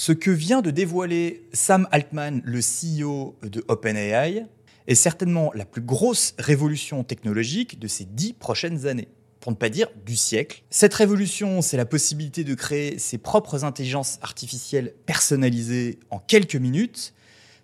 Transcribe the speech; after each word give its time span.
Ce 0.00 0.12
que 0.12 0.30
vient 0.30 0.62
de 0.62 0.70
dévoiler 0.70 1.42
Sam 1.52 1.88
Altman, 1.90 2.40
le 2.44 2.60
CEO 2.60 3.34
de 3.42 3.64
OpenAI, 3.66 4.46
est 4.86 4.94
certainement 4.94 5.50
la 5.56 5.64
plus 5.64 5.80
grosse 5.82 6.36
révolution 6.38 7.02
technologique 7.02 7.80
de 7.80 7.88
ces 7.88 8.04
dix 8.04 8.32
prochaines 8.32 8.86
années, 8.86 9.08
pour 9.40 9.50
ne 9.50 9.56
pas 9.56 9.70
dire 9.70 9.88
du 10.06 10.14
siècle. 10.14 10.62
Cette 10.70 10.94
révolution, 10.94 11.62
c'est 11.62 11.76
la 11.76 11.84
possibilité 11.84 12.44
de 12.44 12.54
créer 12.54 12.96
ses 13.00 13.18
propres 13.18 13.64
intelligences 13.64 14.20
artificielles 14.22 14.94
personnalisées 15.04 15.98
en 16.10 16.20
quelques 16.20 16.54
minutes, 16.54 17.12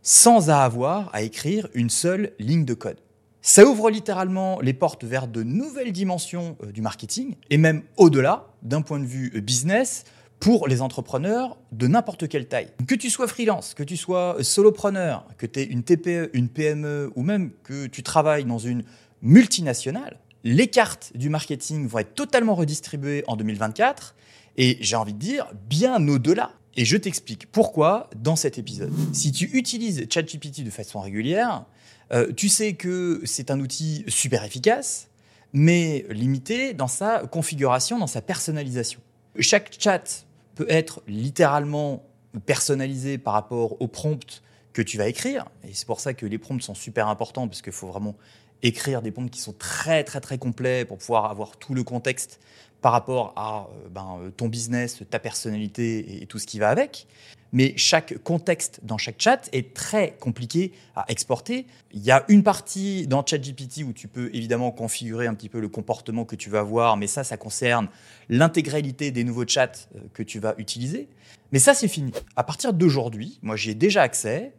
sans 0.02 0.50
avoir 0.50 1.14
à 1.14 1.22
écrire 1.22 1.68
une 1.72 1.88
seule 1.88 2.32
ligne 2.40 2.64
de 2.64 2.74
code. 2.74 2.98
Ça 3.42 3.64
ouvre 3.64 3.90
littéralement 3.90 4.58
les 4.60 4.72
portes 4.72 5.04
vers 5.04 5.28
de 5.28 5.44
nouvelles 5.44 5.92
dimensions 5.92 6.56
euh, 6.64 6.72
du 6.72 6.82
marketing, 6.82 7.36
et 7.50 7.58
même 7.58 7.82
au-delà, 7.96 8.48
d'un 8.62 8.82
point 8.82 8.98
de 8.98 9.06
vue 9.06 9.30
euh, 9.36 9.40
business, 9.40 10.02
pour 10.44 10.68
les 10.68 10.82
entrepreneurs 10.82 11.56
de 11.72 11.86
n'importe 11.86 12.28
quelle 12.28 12.46
taille. 12.46 12.68
Que 12.86 12.94
tu 12.94 13.08
sois 13.08 13.26
freelance, 13.26 13.72
que 13.72 13.82
tu 13.82 13.96
sois 13.96 14.36
solopreneur, 14.42 15.26
que 15.38 15.46
tu 15.46 15.60
aies 15.60 15.64
une 15.64 15.82
TPE, 15.82 16.28
une 16.34 16.50
PME, 16.50 17.10
ou 17.16 17.22
même 17.22 17.50
que 17.62 17.86
tu 17.86 18.02
travailles 18.02 18.44
dans 18.44 18.58
une 18.58 18.84
multinationale, 19.22 20.20
les 20.42 20.66
cartes 20.66 21.12
du 21.14 21.30
marketing 21.30 21.88
vont 21.88 22.00
être 22.00 22.14
totalement 22.14 22.54
redistribuées 22.54 23.24
en 23.26 23.36
2024, 23.36 24.14
et 24.58 24.76
j'ai 24.82 24.96
envie 24.96 25.14
de 25.14 25.18
dire 25.18 25.50
bien 25.66 26.06
au-delà. 26.08 26.52
Et 26.76 26.84
je 26.84 26.98
t'explique 26.98 27.50
pourquoi 27.50 28.10
dans 28.14 28.36
cet 28.36 28.58
épisode. 28.58 28.92
Si 29.14 29.32
tu 29.32 29.46
utilises 29.54 30.06
ChatGPT 30.10 30.62
de 30.62 30.68
façon 30.68 31.00
régulière, 31.00 31.64
euh, 32.12 32.30
tu 32.34 32.50
sais 32.50 32.74
que 32.74 33.22
c'est 33.24 33.50
un 33.50 33.60
outil 33.60 34.04
super 34.08 34.44
efficace, 34.44 35.08
mais 35.54 36.04
limité 36.10 36.74
dans 36.74 36.86
sa 36.86 37.20
configuration, 37.20 37.98
dans 37.98 38.06
sa 38.06 38.20
personnalisation. 38.20 39.00
Chaque 39.40 39.74
chat 39.80 40.23
peut 40.54 40.66
être 40.68 41.02
littéralement 41.06 42.04
personnalisé 42.46 43.18
par 43.18 43.34
rapport 43.34 43.80
au 43.80 43.88
prompt 43.88 44.42
que 44.72 44.82
tu 44.82 44.98
vas 44.98 45.06
écrire. 45.06 45.46
Et 45.66 45.72
c'est 45.72 45.86
pour 45.86 46.00
ça 46.00 46.14
que 46.14 46.26
les 46.26 46.38
prompts 46.38 46.62
sont 46.62 46.74
super 46.74 47.08
importants, 47.08 47.46
parce 47.48 47.62
qu'il 47.62 47.72
faut 47.72 47.86
vraiment 47.86 48.16
écrire 48.62 49.02
des 49.02 49.10
prompts 49.10 49.30
qui 49.30 49.40
sont 49.40 49.52
très 49.52 50.04
très 50.04 50.20
très 50.20 50.38
complets 50.38 50.84
pour 50.84 50.98
pouvoir 50.98 51.30
avoir 51.30 51.56
tout 51.56 51.74
le 51.74 51.84
contexte 51.84 52.40
par 52.80 52.92
rapport 52.92 53.32
à 53.36 53.68
euh, 53.70 53.88
ben, 53.90 54.18
euh, 54.20 54.30
ton 54.30 54.48
business, 54.48 55.02
ta 55.08 55.18
personnalité 55.18 56.22
et 56.22 56.26
tout 56.26 56.38
ce 56.38 56.46
qui 56.46 56.58
va 56.58 56.68
avec. 56.68 57.06
Mais 57.54 57.72
chaque 57.76 58.18
contexte 58.18 58.80
dans 58.82 58.98
chaque 58.98 59.20
chat 59.20 59.48
est 59.52 59.74
très 59.74 60.16
compliqué 60.18 60.72
à 60.96 61.04
exporter. 61.08 61.66
Il 61.92 62.02
y 62.02 62.10
a 62.10 62.24
une 62.28 62.42
partie 62.42 63.06
dans 63.06 63.24
ChatGPT 63.24 63.84
où 63.84 63.92
tu 63.92 64.08
peux 64.08 64.28
évidemment 64.34 64.72
configurer 64.72 65.28
un 65.28 65.34
petit 65.34 65.48
peu 65.48 65.60
le 65.60 65.68
comportement 65.68 66.24
que 66.24 66.34
tu 66.34 66.50
vas 66.50 66.58
avoir, 66.58 66.96
mais 66.96 67.06
ça, 67.06 67.24
ça 67.24 67.36
concerne 67.36 67.88
l'intégralité 68.28 69.12
des 69.12 69.24
nouveaux 69.24 69.46
chats 69.46 69.88
euh, 69.94 70.00
que 70.12 70.22
tu 70.22 70.40
vas 70.40 70.54
utiliser. 70.58 71.08
Mais 71.52 71.60
ça, 71.60 71.74
c'est 71.74 71.88
fini. 71.88 72.12
À 72.34 72.42
partir 72.42 72.72
d'aujourd'hui, 72.72 73.38
moi, 73.40 73.54
j'ai 73.54 73.74
déjà 73.74 74.02
accès. 74.02 74.52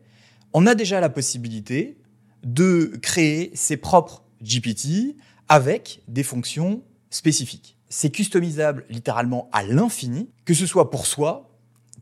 On 0.54 0.66
a 0.66 0.74
déjà 0.74 1.02
la 1.02 1.10
possibilité 1.10 1.98
de 2.44 2.98
créer 3.02 3.52
ses 3.56 3.76
propres 3.76 4.24
GPT 4.42 5.18
avec 5.50 6.02
des 6.08 6.24
fonctions 6.24 6.82
spécifiques 7.10 7.76
c'est 7.90 8.10
customisable 8.10 8.86
littéralement 8.90 9.50
à 9.54 9.64
l'infini, 9.64 10.30
que 10.44 10.54
ce 10.54 10.66
soit 10.66 10.90
pour 10.90 11.06
soi, 11.06 11.55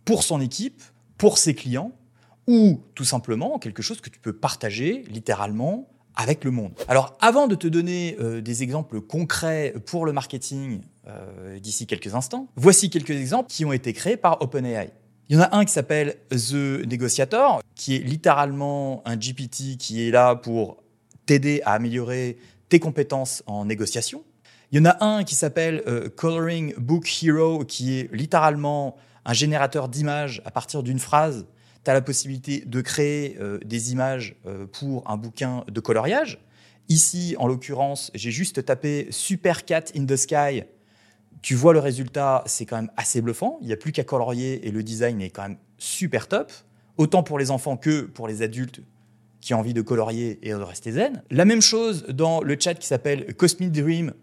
pour 0.05 0.23
son 0.23 0.41
équipe, 0.41 0.81
pour 1.17 1.37
ses 1.37 1.53
clients, 1.53 1.91
ou 2.47 2.81
tout 2.95 3.05
simplement 3.05 3.59
quelque 3.59 3.81
chose 3.81 4.01
que 4.01 4.09
tu 4.09 4.19
peux 4.19 4.33
partager 4.33 5.03
littéralement 5.09 5.87
avec 6.15 6.43
le 6.43 6.51
monde. 6.51 6.73
Alors 6.87 7.17
avant 7.21 7.47
de 7.47 7.55
te 7.55 7.67
donner 7.67 8.17
euh, 8.19 8.41
des 8.41 8.63
exemples 8.63 9.01
concrets 9.01 9.73
pour 9.85 10.05
le 10.05 10.13
marketing 10.13 10.81
euh, 11.07 11.59
d'ici 11.59 11.87
quelques 11.87 12.13
instants, 12.13 12.47
voici 12.55 12.89
quelques 12.89 13.11
exemples 13.11 13.49
qui 13.49 13.65
ont 13.65 13.73
été 13.73 13.93
créés 13.93 14.17
par 14.17 14.41
OpenAI. 14.41 14.91
Il 15.29 15.37
y 15.37 15.39
en 15.39 15.41
a 15.41 15.55
un 15.55 15.65
qui 15.65 15.71
s'appelle 15.71 16.17
The 16.29 16.85
Negotiator, 16.85 17.61
qui 17.75 17.95
est 17.95 17.99
littéralement 17.99 19.01
un 19.05 19.15
GPT 19.15 19.77
qui 19.79 20.07
est 20.07 20.11
là 20.11 20.35
pour 20.35 20.83
t'aider 21.25 21.61
à 21.65 21.73
améliorer 21.73 22.37
tes 22.69 22.79
compétences 22.79 23.41
en 23.47 23.65
négociation. 23.65 24.23
Il 24.71 24.77
y 24.77 24.81
en 24.81 24.85
a 24.85 25.03
un 25.03 25.23
qui 25.23 25.35
s'appelle 25.35 25.81
euh, 25.87 26.09
Coloring 26.09 26.73
Book 26.77 27.07
Hero, 27.23 27.63
qui 27.63 27.99
est 27.99 28.13
littéralement 28.13 28.97
un 29.25 29.33
générateur 29.33 29.89
d'images 29.89 30.41
à 30.45 30.51
partir 30.51 30.83
d'une 30.83 30.99
phrase. 30.99 31.45
Tu 31.83 31.91
as 31.91 31.93
la 31.93 32.01
possibilité 32.01 32.63
de 32.65 32.81
créer 32.81 33.37
euh, 33.39 33.59
des 33.65 33.91
images 33.91 34.35
euh, 34.45 34.65
pour 34.65 35.09
un 35.09 35.17
bouquin 35.17 35.63
de 35.67 35.79
coloriage. 35.79 36.39
Ici, 36.89 37.35
en 37.39 37.47
l'occurrence, 37.47 38.11
j'ai 38.13 38.31
juste 38.31 38.65
tapé 38.65 39.07
Super 39.09 39.65
Cat 39.65 39.85
in 39.95 40.05
the 40.05 40.15
Sky. 40.15 40.63
Tu 41.41 41.55
vois 41.55 41.73
le 41.73 41.79
résultat, 41.79 42.43
c'est 42.45 42.65
quand 42.65 42.77
même 42.77 42.91
assez 42.97 43.21
bluffant. 43.21 43.57
Il 43.61 43.67
n'y 43.67 43.73
a 43.73 43.77
plus 43.77 43.91
qu'à 43.91 44.03
colorier 44.03 44.65
et 44.67 44.71
le 44.71 44.83
design 44.83 45.21
est 45.21 45.29
quand 45.29 45.43
même 45.43 45.57
super 45.77 46.27
top. 46.27 46.51
Autant 46.97 47.23
pour 47.23 47.39
les 47.39 47.51
enfants 47.51 47.75
que 47.75 48.01
pour 48.01 48.27
les 48.27 48.41
adultes 48.41 48.81
qui 49.41 49.53
ont 49.53 49.59
envie 49.59 49.73
de 49.73 49.81
colorier 49.81 50.39
et 50.41 50.51
de 50.51 50.55
rester 50.55 50.93
zen. 50.93 51.21
La 51.29 51.43
même 51.43 51.61
chose 51.61 52.05
dans 52.07 52.41
le 52.41 52.55
chat 52.57 52.75
qui 52.75 52.87
s'appelle 52.87 53.33
Cosmic 53.35 53.71
Dream, 53.71 54.13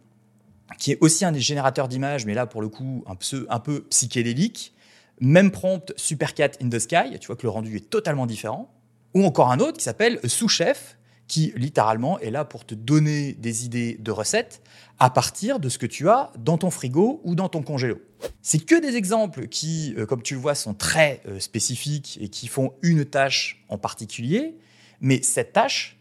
qui 0.78 0.92
est 0.92 0.98
aussi 1.00 1.26
un 1.26 1.32
des 1.32 1.40
générateurs 1.40 1.88
d'images, 1.88 2.24
mais 2.24 2.32
là 2.32 2.46
pour 2.46 2.62
le 2.62 2.68
coup 2.68 3.04
un 3.06 3.16
peu, 3.16 3.46
un 3.50 3.58
peu 3.58 3.82
psychédélique. 3.90 4.72
Même 5.20 5.50
prompt 5.50 5.92
Supercat 5.96 6.52
in 6.62 6.68
the 6.68 6.78
Sky, 6.78 7.18
tu 7.20 7.26
vois 7.26 7.36
que 7.36 7.42
le 7.42 7.50
rendu 7.50 7.76
est 7.76 7.90
totalement 7.90 8.26
différent. 8.26 8.72
Ou 9.14 9.24
encore 9.24 9.50
un 9.52 9.58
autre 9.58 9.78
qui 9.78 9.84
s'appelle 9.84 10.20
Sous-chef, 10.24 10.96
qui 11.26 11.52
littéralement 11.56 12.18
est 12.18 12.30
là 12.30 12.44
pour 12.44 12.64
te 12.64 12.74
donner 12.74 13.34
des 13.34 13.64
idées 13.64 13.96
de 14.00 14.10
recettes 14.10 14.62
à 14.98 15.10
partir 15.10 15.60
de 15.60 15.68
ce 15.68 15.78
que 15.78 15.86
tu 15.86 16.08
as 16.08 16.32
dans 16.38 16.58
ton 16.58 16.70
frigo 16.70 17.20
ou 17.24 17.34
dans 17.34 17.48
ton 17.48 17.62
congélo. 17.62 18.00
C'est 18.42 18.58
que 18.58 18.80
des 18.80 18.96
exemples 18.96 19.46
qui, 19.46 19.94
euh, 19.96 20.06
comme 20.06 20.22
tu 20.22 20.34
le 20.34 20.40
vois, 20.40 20.54
sont 20.54 20.74
très 20.74 21.22
euh, 21.26 21.38
spécifiques 21.38 22.18
et 22.20 22.28
qui 22.28 22.48
font 22.48 22.74
une 22.82 23.04
tâche 23.04 23.64
en 23.68 23.78
particulier, 23.78 24.56
mais 25.00 25.22
cette 25.22 25.52
tâche, 25.52 25.98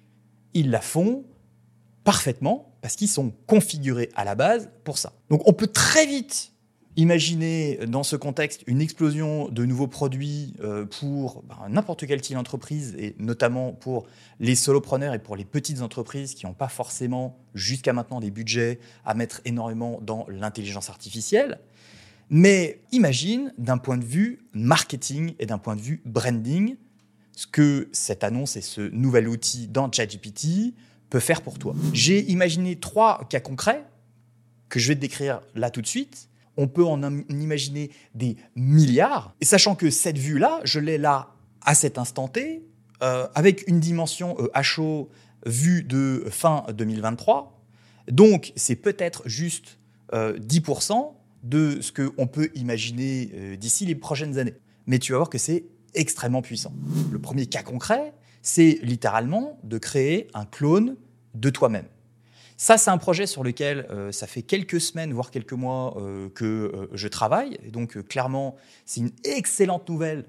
ils 0.54 0.72
la 0.72 0.82
font 0.82 1.26
parfaitement 2.04 2.76
parce 2.82 2.96
qu'ils 2.96 3.08
sont 3.08 3.32
configurés 3.46 4.10
à 4.16 4.26
la 4.26 4.36
base 4.36 4.70
pour 4.84 4.98
ça. 4.98 5.14
Donc 5.30 5.48
on 5.48 5.54
peut 5.54 5.68
très 5.68 6.06
vite 6.06 6.54
imaginer 7.00 7.80
dans 7.88 8.04
ce 8.04 8.18
contexte 8.18 8.64
une 8.68 8.82
explosion 8.82 9.48
de 9.48 9.64
nouveaux 9.64 9.88
produits 9.88 10.54
euh, 10.60 10.86
pour 10.86 11.44
ben, 11.44 11.70
n'importe 11.70 12.06
quelle 12.06 12.20
type 12.20 12.36
d'entreprise 12.36 12.94
et 12.98 13.16
notamment 13.20 13.72
pour 13.72 14.06
les 14.42 14.56
solopreneurs 14.56 15.14
et 15.14 15.20
pour 15.20 15.38
les 15.38 15.46
petites 15.46 15.82
entreprises 15.82 16.34
qui 16.34 16.46
n'ont 16.46 16.54
pas 16.54 16.68
forcément 16.68 17.38
jusqu'à 17.56 17.94
maintenant 17.94 18.20
des 18.20 18.32
budgets 18.32 18.80
à 19.06 19.14
mettre 19.14 19.40
énormément 19.46 20.00
dans 20.02 20.26
l'intelligence 20.28 20.90
artificielle. 20.90 21.60
Mais 22.30 22.82
imagine 22.92 23.54
d'un 23.58 23.78
point 23.78 23.98
de 23.98 24.06
vue 24.06 24.40
marketing 24.54 25.36
et 25.40 25.46
d'un 25.46 25.58
point 25.58 25.78
de 25.78 25.82
vue 25.82 26.02
branding 26.06 26.76
ce 27.36 27.48
que 27.48 27.88
cette 27.94 28.26
annonce 28.26 28.58
et 28.58 28.62
ce 28.62 28.82
nouvel 28.92 29.30
outil 29.30 29.68
dans 29.68 29.90
ChatGPT 29.90 30.74
peut 31.10 31.22
faire 31.22 31.42
pour 31.42 31.58
toi. 31.58 31.74
J'ai 31.94 32.30
imaginé 32.30 32.76
trois 32.76 33.26
cas 33.30 33.40
concrets 33.40 33.86
que 34.68 34.80
je 34.80 34.90
vais 34.90 34.96
te 34.96 35.00
décrire 35.00 35.42
là 35.56 35.70
tout 35.70 35.82
de 35.82 35.88
suite. 35.88 36.30
On 36.58 36.68
peut 36.68 36.86
en 36.86 37.02
imaginer 37.30 37.90
des 38.16 38.38
milliards. 38.56 39.34
Et 39.42 39.46
sachant 39.46 39.76
que 39.76 39.90
cette 39.90 40.18
vue-là, 40.18 40.60
je 40.64 40.80
l'ai 40.80 40.98
là 40.98 41.34
à 41.62 41.76
cet 41.76 41.98
instant 41.98 42.28
T, 42.28 42.64
euh, 43.02 43.28
avec 43.36 43.66
une 43.68 43.80
dimension 43.80 44.36
euh, 44.40 45.06
vue 45.46 45.84
de 45.84 46.26
fin 46.30 46.66
2023. 46.74 47.64
Donc, 48.12 48.52
c'est 48.56 48.76
peut-être 48.76 49.24
juste 49.26 49.78
10% 50.12 50.92
euh, 50.92 51.04
de 51.44 51.80
ce 51.82 51.92
qu'on 51.94 52.28
peut 52.28 52.50
imaginer 52.56 53.56
d'ici 53.58 53.86
les 53.86 53.96
prochaines 53.96 54.38
années. 54.38 54.56
Mais 54.88 55.00
tu 55.00 55.14
vas 55.14 55.20
voir 55.20 55.30
que 55.30 55.38
c'est 55.38 55.66
extrêmement 55.94 56.42
puissant. 56.42 56.74
Le 57.12 57.20
premier 57.20 57.46
cas 57.46 57.64
concret, 57.64 58.14
c'est 58.42 58.80
littéralement 58.84 59.60
de 59.64 59.78
créer 59.78 60.28
un 60.34 60.46
clone 60.46 60.98
de 61.36 61.50
toi-même. 61.50 61.86
Ça, 62.62 62.78
c'est 62.78 62.90
un 62.90 62.98
projet 62.98 63.26
sur 63.26 63.42
lequel 63.42 63.88
euh, 63.90 64.12
ça 64.12 64.28
fait 64.28 64.42
quelques 64.42 64.82
semaines, 64.82 65.14
voire 65.14 65.32
quelques 65.32 65.54
mois 65.54 65.96
euh, 65.96 66.28
que 66.28 66.44
euh, 66.44 66.88
je 66.92 67.08
travaille. 67.08 67.58
Et 67.64 67.72
donc, 67.72 67.98
clairement, 68.10 68.58
c'est 68.86 69.00
une 69.00 69.12
excellente 69.24 69.88
nouvelle, 69.88 70.26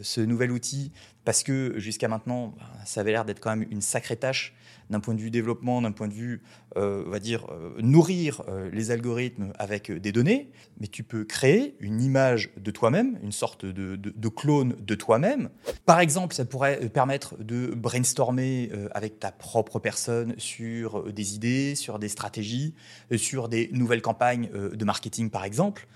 ce 0.00 0.22
nouvel 0.22 0.50
outil, 0.50 0.92
parce 1.28 1.42
que 1.42 1.78
jusqu'à 1.78 2.08
maintenant, 2.08 2.54
bah, 2.58 2.64
ça 2.86 3.02
avait 3.02 3.10
l'air 3.10 3.26
d'être 3.26 3.38
quand 3.38 3.54
même 3.54 3.68
une 3.70 3.82
sacrée 3.82 4.16
tâche 4.16 4.54
d'un 4.90 5.00
point 5.00 5.14
de 5.14 5.20
vue 5.20 5.30
développement, 5.30 5.82
d'un 5.82 5.92
point 5.92 6.08
de 6.08 6.14
vue, 6.14 6.42
euh, 6.76 7.04
on 7.06 7.10
va 7.10 7.18
dire, 7.18 7.46
euh, 7.50 7.74
nourrir 7.80 8.42
euh, 8.48 8.70
les 8.72 8.90
algorithmes 8.90 9.52
avec 9.58 9.90
des 9.90 10.12
données, 10.12 10.50
mais 10.80 10.86
tu 10.86 11.02
peux 11.02 11.24
créer 11.24 11.76
une 11.80 12.00
image 12.00 12.50
de 12.56 12.70
toi-même, 12.70 13.18
une 13.22 13.32
sorte 13.32 13.66
de, 13.66 14.28
clone 14.28 14.76
de 14.80 14.94
toi-même. 14.94 15.48
Par 15.84 16.00
exemple, 16.00 16.34
ça 16.34 16.44
pourrait 16.44 16.88
permettre 16.88 17.36
de 17.42 17.74
brainstormer 17.74 18.70
avec 18.92 19.18
ta 19.18 19.32
propre 19.32 19.78
personne 19.78 20.34
sur 20.36 21.10
des 21.12 21.34
idées, 21.34 21.74
sur 21.74 21.98
des 21.98 22.08
stratégies, 22.08 22.74
sur 23.16 23.48
des 23.48 23.70
nouvelles 23.72 24.02
campagnes 24.02 24.48
de 24.52 24.84
marketing, 24.84 25.30
par 25.30 25.44
exemple, 25.44 25.88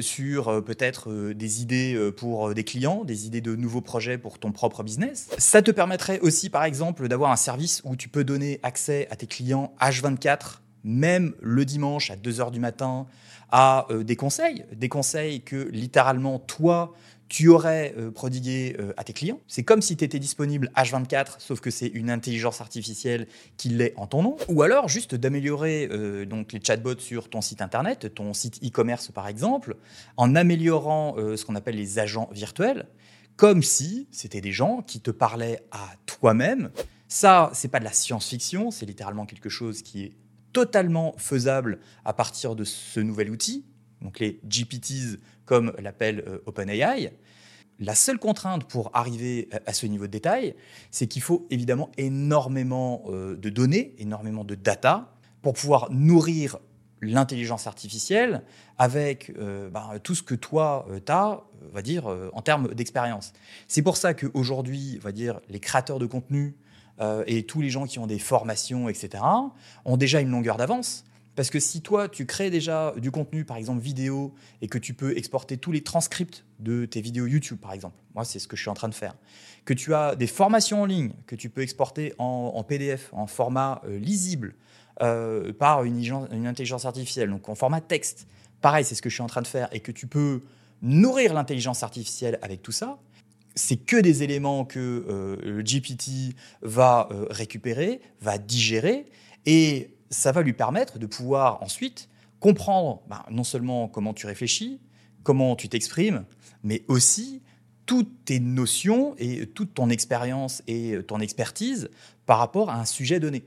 sur 0.00 0.64
peut-être 0.64 1.32
des 1.32 1.62
idées 1.62 2.10
pour 2.16 2.54
des 2.54 2.64
clients, 2.64 3.04
des 3.04 3.26
idées 3.26 3.42
de 3.42 3.54
nouveaux 3.54 3.82
projets 3.82 4.18
pour 4.18 4.38
ton 4.38 4.50
propre 4.50 4.73
business. 4.82 5.28
Ça 5.38 5.62
te 5.62 5.70
permettrait 5.70 6.20
aussi, 6.20 6.50
par 6.50 6.64
exemple, 6.64 7.08
d'avoir 7.08 7.30
un 7.30 7.36
service 7.36 7.82
où 7.84 7.96
tu 7.96 8.08
peux 8.08 8.24
donner 8.24 8.60
accès 8.62 9.06
à 9.10 9.16
tes 9.16 9.26
clients 9.26 9.74
H24, 9.80 10.60
même 10.82 11.34
le 11.40 11.64
dimanche 11.64 12.10
à 12.10 12.16
2h 12.16 12.50
du 12.50 12.60
matin, 12.60 13.06
à 13.50 13.86
euh, 13.90 14.02
des 14.02 14.16
conseils, 14.16 14.64
des 14.72 14.88
conseils 14.88 15.42
que 15.42 15.68
littéralement 15.70 16.38
toi, 16.38 16.94
tu 17.28 17.48
aurais 17.48 17.94
euh, 17.96 18.10
prodigué 18.10 18.76
euh, 18.78 18.92
à 18.96 19.04
tes 19.04 19.12
clients. 19.12 19.40
C'est 19.48 19.62
comme 19.62 19.82
si 19.82 19.96
tu 19.96 20.04
étais 20.04 20.18
disponible 20.18 20.70
H24, 20.76 21.36
sauf 21.38 21.60
que 21.60 21.70
c'est 21.70 21.88
une 21.88 22.10
intelligence 22.10 22.60
artificielle 22.60 23.26
qui 23.56 23.70
l'est 23.70 23.94
en 23.96 24.06
ton 24.06 24.22
nom. 24.22 24.36
Ou 24.48 24.62
alors 24.62 24.88
juste 24.88 25.14
d'améliorer 25.14 25.88
euh, 25.90 26.26
donc 26.26 26.52
les 26.52 26.60
chatbots 26.62 26.98
sur 26.98 27.28
ton 27.28 27.40
site 27.40 27.62
internet, 27.62 28.14
ton 28.14 28.34
site 28.34 28.60
e-commerce 28.64 29.10
par 29.10 29.26
exemple, 29.26 29.76
en 30.16 30.36
améliorant 30.36 31.16
ce 31.16 31.44
qu'on 31.44 31.56
appelle 31.56 31.76
les 31.76 31.98
agents 31.98 32.28
virtuels, 32.32 32.86
comme 33.36 33.62
si 33.62 34.08
c'était 34.10 34.40
des 34.40 34.52
gens 34.52 34.82
qui 34.82 35.00
te 35.00 35.10
parlaient 35.10 35.64
à 35.70 35.94
toi-même. 36.06 36.70
Ça, 37.08 37.50
c'est 37.52 37.68
pas 37.68 37.78
de 37.78 37.84
la 37.84 37.92
science-fiction, 37.92 38.70
c'est 38.70 38.86
littéralement 38.86 39.26
quelque 39.26 39.48
chose 39.48 39.82
qui 39.82 40.04
est 40.04 40.12
totalement 40.52 41.14
faisable 41.18 41.80
à 42.04 42.12
partir 42.12 42.54
de 42.54 42.64
ce 42.64 43.00
nouvel 43.00 43.30
outil, 43.30 43.64
donc 44.00 44.20
les 44.20 44.40
GPTs 44.48 45.18
comme 45.44 45.72
l'appelle 45.78 46.24
euh, 46.26 46.38
OpenAI. 46.46 47.12
La 47.80 47.96
seule 47.96 48.18
contrainte 48.18 48.64
pour 48.68 48.90
arriver 48.94 49.48
à 49.66 49.72
ce 49.72 49.86
niveau 49.86 50.06
de 50.06 50.12
détail, 50.12 50.54
c'est 50.92 51.08
qu'il 51.08 51.22
faut 51.22 51.46
évidemment 51.50 51.90
énormément 51.98 53.02
euh, 53.08 53.36
de 53.36 53.50
données, 53.50 53.96
énormément 53.98 54.44
de 54.44 54.54
data 54.54 55.12
pour 55.42 55.54
pouvoir 55.54 55.90
nourrir 55.90 56.58
l'intelligence 57.04 57.66
artificielle 57.66 58.42
avec 58.78 59.32
euh, 59.38 59.70
ben, 59.70 59.98
tout 60.02 60.14
ce 60.14 60.22
que 60.22 60.34
toi, 60.34 60.86
tu 61.04 61.12
as, 61.12 61.40
va 61.72 61.82
dire, 61.82 62.06
en 62.32 62.42
termes 62.42 62.74
d'expérience. 62.74 63.32
C'est 63.68 63.82
pour 63.82 63.96
ça 63.96 64.14
qu'aujourd'hui, 64.14 64.98
va 64.98 65.12
dire, 65.12 65.40
les 65.48 65.60
créateurs 65.60 65.98
de 65.98 66.06
contenu 66.06 66.56
et 67.26 67.42
tous 67.44 67.60
les 67.60 67.70
gens 67.70 67.86
qui 67.86 67.98
ont 67.98 68.06
des 68.06 68.20
formations, 68.20 68.88
etc., 68.88 69.24
ont 69.84 69.96
déjà 69.96 70.20
une 70.20 70.30
longueur 70.30 70.56
d'avance 70.56 71.04
parce 71.36 71.50
que 71.50 71.58
si 71.58 71.80
toi, 71.80 72.08
tu 72.08 72.26
crées 72.26 72.50
déjà 72.50 72.94
du 72.96 73.10
contenu, 73.10 73.44
par 73.44 73.56
exemple 73.56 73.80
vidéo, 73.80 74.34
et 74.62 74.68
que 74.68 74.78
tu 74.78 74.94
peux 74.94 75.16
exporter 75.16 75.56
tous 75.56 75.72
les 75.72 75.82
transcripts 75.82 76.44
de 76.60 76.84
tes 76.84 77.00
vidéos 77.00 77.26
YouTube, 77.26 77.58
par 77.58 77.72
exemple, 77.72 77.96
moi, 78.14 78.24
c'est 78.24 78.38
ce 78.38 78.46
que 78.46 78.56
je 78.56 78.62
suis 78.62 78.70
en 78.70 78.74
train 78.74 78.88
de 78.88 78.94
faire, 78.94 79.16
que 79.64 79.74
tu 79.74 79.94
as 79.94 80.14
des 80.14 80.28
formations 80.28 80.82
en 80.82 80.84
ligne 80.84 81.12
que 81.26 81.34
tu 81.34 81.50
peux 81.50 81.62
exporter 81.62 82.14
en, 82.18 82.62
PDF, 82.62 83.10
en 83.12 83.26
format 83.26 83.82
euh, 83.86 83.98
lisible, 83.98 84.54
euh, 85.02 85.52
par 85.52 85.84
une, 85.84 86.46
intelligence 86.46 86.84
artificielle, 86.84 87.30
donc 87.30 87.48
en 87.48 87.54
format 87.54 87.80
texte, 87.80 88.26
pareil, 88.60 88.84
c'est 88.84 88.94
ce 88.94 89.02
que 89.02 89.08
je 89.08 89.14
suis 89.14 89.22
en 89.22 89.28
train 89.28 89.42
de 89.42 89.46
faire, 89.46 89.68
et 89.72 89.80
que 89.80 89.92
tu 89.92 90.06
peux 90.06 90.42
nourrir 90.82 91.34
l'intelligence 91.34 91.82
artificielle 91.82 92.38
avec 92.42 92.62
tout 92.62 92.72
ça, 92.72 92.98
c'est 93.54 93.76
que 93.76 93.96
des 93.96 94.22
éléments 94.22 94.64
que 94.64 95.04
euh, 95.08 95.36
le 95.42 95.62
GPT 95.62 96.36
va 96.62 97.08
récupérer, 97.30 98.00
va 98.20 98.38
digérer, 98.38 99.06
et 99.46 99.96
ça 100.10 100.32
va 100.32 100.42
lui 100.42 100.52
permettre 100.52 100.98
de 100.98 101.06
pouvoir 101.06 101.62
ensuite 101.62 102.08
comprendre 102.40 103.02
bah, 103.08 103.24
non 103.30 103.44
seulement 103.44 103.88
comment 103.88 104.14
tu 104.14 104.26
réfléchis, 104.26 104.80
comment 105.22 105.56
tu 105.56 105.68
t'exprimes, 105.68 106.24
mais 106.62 106.84
aussi 106.88 107.42
toutes 107.86 108.24
tes 108.24 108.40
notions 108.40 109.14
et 109.18 109.46
toute 109.46 109.74
ton 109.74 109.90
expérience 109.90 110.62
et 110.66 110.98
ton 111.06 111.20
expertise 111.20 111.90
par 112.26 112.38
rapport 112.38 112.70
à 112.70 112.78
un 112.78 112.84
sujet 112.84 113.20
donné. 113.20 113.44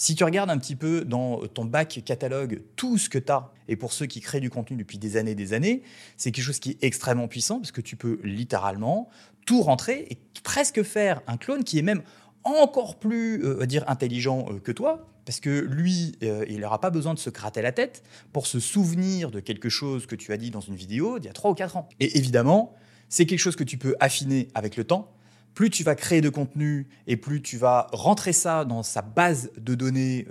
Si 0.00 0.14
tu 0.14 0.24
regardes 0.24 0.48
un 0.48 0.56
petit 0.56 0.76
peu 0.76 1.04
dans 1.04 1.46
ton 1.48 1.66
bac 1.66 2.00
catalogue 2.06 2.62
tout 2.74 2.96
ce 2.96 3.10
que 3.10 3.18
tu 3.18 3.30
as, 3.30 3.52
et 3.68 3.76
pour 3.76 3.92
ceux 3.92 4.06
qui 4.06 4.22
créent 4.22 4.40
du 4.40 4.48
contenu 4.48 4.78
depuis 4.78 4.96
des 4.96 5.18
années 5.18 5.32
et 5.32 5.34
des 5.34 5.52
années, 5.52 5.82
c'est 6.16 6.32
quelque 6.32 6.46
chose 6.46 6.58
qui 6.58 6.70
est 6.70 6.78
extrêmement 6.80 7.28
puissant 7.28 7.58
parce 7.58 7.70
que 7.70 7.82
tu 7.82 7.96
peux 7.96 8.18
littéralement 8.24 9.10
tout 9.44 9.60
rentrer 9.60 10.06
et 10.08 10.16
presque 10.42 10.82
faire 10.84 11.20
un 11.26 11.36
clone 11.36 11.64
qui 11.64 11.78
est 11.78 11.82
même 11.82 12.00
encore 12.44 12.98
plus 12.98 13.44
euh, 13.44 13.66
dire 13.66 13.84
intelligent 13.88 14.46
euh, 14.48 14.58
que 14.58 14.72
toi, 14.72 15.06
parce 15.26 15.38
que 15.38 15.50
lui, 15.50 16.16
euh, 16.22 16.46
il 16.48 16.60
n'aura 16.60 16.80
pas 16.80 16.88
besoin 16.88 17.12
de 17.12 17.18
se 17.18 17.28
gratter 17.28 17.60
la 17.60 17.72
tête 17.72 18.02
pour 18.32 18.46
se 18.46 18.58
souvenir 18.58 19.30
de 19.30 19.40
quelque 19.40 19.68
chose 19.68 20.06
que 20.06 20.16
tu 20.16 20.32
as 20.32 20.38
dit 20.38 20.50
dans 20.50 20.62
une 20.62 20.76
vidéo 20.76 21.18
d'il 21.18 21.26
y 21.26 21.30
a 21.30 21.34
3 21.34 21.50
ou 21.50 21.54
4 21.54 21.76
ans. 21.76 21.90
Et 22.00 22.16
évidemment, 22.16 22.74
c'est 23.10 23.26
quelque 23.26 23.38
chose 23.38 23.54
que 23.54 23.64
tu 23.64 23.76
peux 23.76 23.96
affiner 24.00 24.48
avec 24.54 24.78
le 24.78 24.84
temps. 24.84 25.12
Plus 25.54 25.70
tu 25.70 25.84
vas 25.84 25.94
créer 25.94 26.20
de 26.20 26.28
contenu 26.28 26.88
et 27.06 27.16
plus 27.16 27.42
tu 27.42 27.56
vas 27.56 27.88
rentrer 27.92 28.32
ça 28.32 28.64
dans 28.64 28.82
sa 28.82 29.02
base 29.02 29.50
de 29.58 29.74
données, 29.74 30.26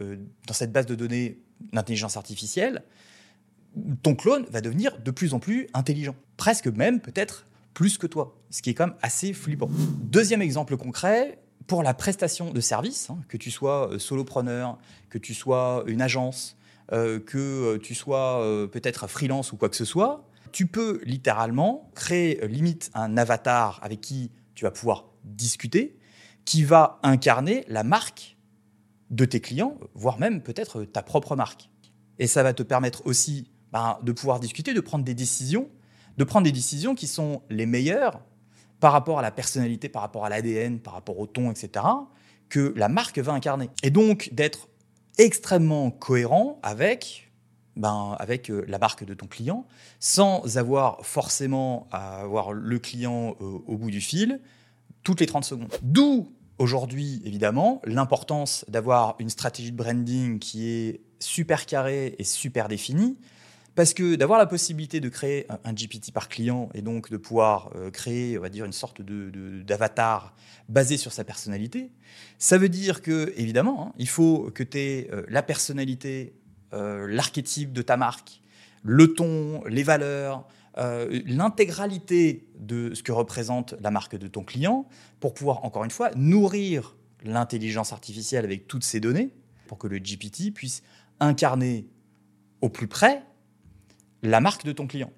dans 0.48 0.54
cette 0.54 0.72
base 0.72 0.86
de 0.86 0.96
données 0.96 1.40
d'intelligence 1.74 2.18
artificielle, 2.18 2.84
ton 4.02 4.16
clone 4.16 4.46
va 4.50 4.62
devenir 4.62 4.98
de 5.00 5.12
plus 5.12 5.34
en 5.34 5.40
plus 5.40 5.68
intelligent. 5.74 6.16
Presque 6.38 6.68
même 6.68 7.00
peut-être 7.02 7.46
plus 7.74 7.98
que 7.98 8.08
toi, 8.08 8.36
ce 8.50 8.62
qui 8.62 8.70
est 8.70 8.74
quand 8.74 8.88
même 8.88 8.96
assez 9.02 9.34
flippant. 9.34 9.70
Deuxième 10.04 10.42
exemple 10.42 10.76
concret, 10.78 11.40
pour 11.70 11.84
la 11.84 11.94
prestation 11.94 12.52
de 12.52 12.60
service, 12.62 13.10
hein, 13.10 13.20
que 13.28 13.38
tu 13.38 13.52
sois 13.52 13.92
euh, 13.92 14.00
solopreneur, 14.00 14.78
que 15.10 15.20
tu 15.20 15.34
sois 15.36 15.84
une 15.86 16.02
agence, 16.02 16.58
euh, 16.92 17.20
que 17.20 17.38
euh, 17.38 17.78
tu 17.78 17.94
sois 17.94 18.44
peut-être 18.72 19.08
freelance 19.08 19.54
ou 19.54 19.58
quoi 19.58 19.70
que 19.70 19.76
ce 19.76 19.86
soit, 19.86 20.28
tu 20.52 20.66
peux 20.66 21.00
littéralement 21.04 21.92
créer 21.94 22.46
limite 22.48 22.90
un 22.96 23.18
avatar 23.18 23.80
avec 23.84 24.02
qui 24.02 24.32
tu 24.60 24.66
vas 24.66 24.72
pouvoir 24.72 25.06
discuter, 25.24 25.98
qui 26.44 26.66
va 26.66 27.00
incarner 27.02 27.64
la 27.70 27.84
marque 27.84 28.36
de 29.10 29.24
tes 29.24 29.40
clients, 29.40 29.78
voire 29.94 30.20
même 30.20 30.44
peut-être 30.44 30.84
ta 30.84 31.02
propre 31.02 31.38
marque. 31.38 31.70
Et 32.18 32.28
ça 32.28 32.44
va 32.44 32.52
te 32.54 32.62
permettre 32.62 33.06
aussi 33.06 33.50
ben, 33.72 33.98
de 34.04 34.12
pouvoir 34.12 34.42
discuter, 34.42 34.74
de 34.74 34.82
prendre 34.82 35.06
des 35.06 35.14
décisions, 35.14 35.70
de 36.18 36.24
prendre 36.26 36.44
des 36.44 36.52
décisions 36.52 36.94
qui 36.94 37.08
sont 37.08 37.42
les 37.50 37.66
meilleures 37.66 38.20
par 38.82 38.92
rapport 38.92 39.18
à 39.20 39.22
la 39.22 39.32
personnalité, 39.32 39.88
par 39.88 40.02
rapport 40.02 40.26
à 40.26 40.30
l'ADN, 40.30 40.82
par 40.82 40.94
rapport 40.94 41.18
au 41.20 41.26
ton, 41.26 41.52
etc., 41.52 41.86
que 42.50 42.74
la 42.76 42.90
marque 42.90 43.18
va 43.20 43.32
incarner. 43.32 43.70
Et 43.82 43.92
donc 43.92 44.30
d'être 44.34 44.68
extrêmement 45.18 45.90
cohérent 45.90 46.60
avec, 46.64 47.29
ben, 47.76 48.16
avec 48.20 48.50
euh, 48.50 48.66
la 48.68 48.78
marque 48.78 49.06
de 49.06 49.14
ton 49.14 49.28
client, 49.28 49.66
sans 50.00 50.58
avoir 50.58 51.06
forcément 51.06 51.88
à 51.92 52.20
avoir 52.20 52.52
le 52.52 52.80
client 52.80 53.36
euh, 53.42 53.60
au 53.68 53.78
bout 53.78 53.92
du 53.92 54.02
fil 54.02 54.42
toutes 55.04 55.22
les 55.22 55.28
30 55.28 55.46
secondes. 55.46 55.74
D'où 55.82 56.30
aujourd'hui, 56.58 57.22
évidemment, 57.24 57.82
l'importance 57.86 58.66
d'avoir 58.68 59.16
une 59.20 59.30
stratégie 59.30 59.72
de 59.72 59.78
branding 59.78 60.40
qui 60.40 60.68
est 60.68 61.02
super 61.20 61.66
carrée 61.66 62.16
et 62.20 62.24
super 62.26 62.68
définie, 62.68 63.18
parce 63.76 63.94
que 63.94 64.16
d'avoir 64.16 64.40
la 64.40 64.46
possibilité 64.46 65.00
de 65.00 65.08
créer 65.08 65.48
un, 65.64 65.72
GPT 65.72 66.12
par 66.12 66.28
client 66.28 66.70
et 66.74 66.82
donc 66.82 67.10
de 67.10 67.16
pouvoir 67.16 67.72
euh, 67.76 67.92
créer, 67.92 68.38
on 68.38 68.42
va 68.42 68.50
dire, 68.50 68.66
une 68.66 68.74
sorte 68.74 69.02
d'avatar 69.02 70.36
de, 70.68 70.74
basé 70.74 70.98
sur 70.98 71.14
sa 71.14 71.24
personnalité, 71.24 71.92
ça 72.40 72.58
veut 72.58 72.68
dire 72.68 73.02
que, 73.02 73.32
évidemment, 73.38 73.88
hein, 73.88 73.94
il 73.98 74.10
faut 74.10 74.52
que 74.54 74.64
tu 74.64 74.78
aies 74.80 75.10
la 75.30 75.44
personnalité, 75.44 76.34
l'archétype 76.72 77.74
de 77.74 77.82
ta 77.82 77.98
marque, 77.98 78.42
le 78.84 79.14
ton, 79.14 79.64
les 79.66 79.84
valeurs, 79.84 80.48
l'intégralité 80.78 82.48
de 82.60 82.94
ce 82.94 83.04
que 83.04 83.12
représente 83.12 83.76
la 83.82 83.92
marque 83.92 84.16
de 84.16 84.28
ton 84.28 84.44
client 84.44 84.88
pour 85.20 85.34
pouvoir, 85.34 85.66
encore 85.66 85.84
une 85.84 85.92
fois, 85.92 86.12
nourrir 86.16 86.96
l'intelligence 87.24 87.92
artificielle 87.92 88.46
avec 88.46 88.68
toutes 88.68 88.84
ces 88.84 89.00
données 89.00 89.34
pour 89.68 89.78
que 89.78 89.88
le 89.88 90.00
GPT 90.00 90.54
puisse 90.54 90.84
incarner 91.20 91.88
au 92.62 92.70
plus 92.70 92.88
près 92.88 93.24
la 94.24 94.42
marque 94.42 94.66
de 94.66 94.72
ton 94.72 94.88
client. 94.88 95.12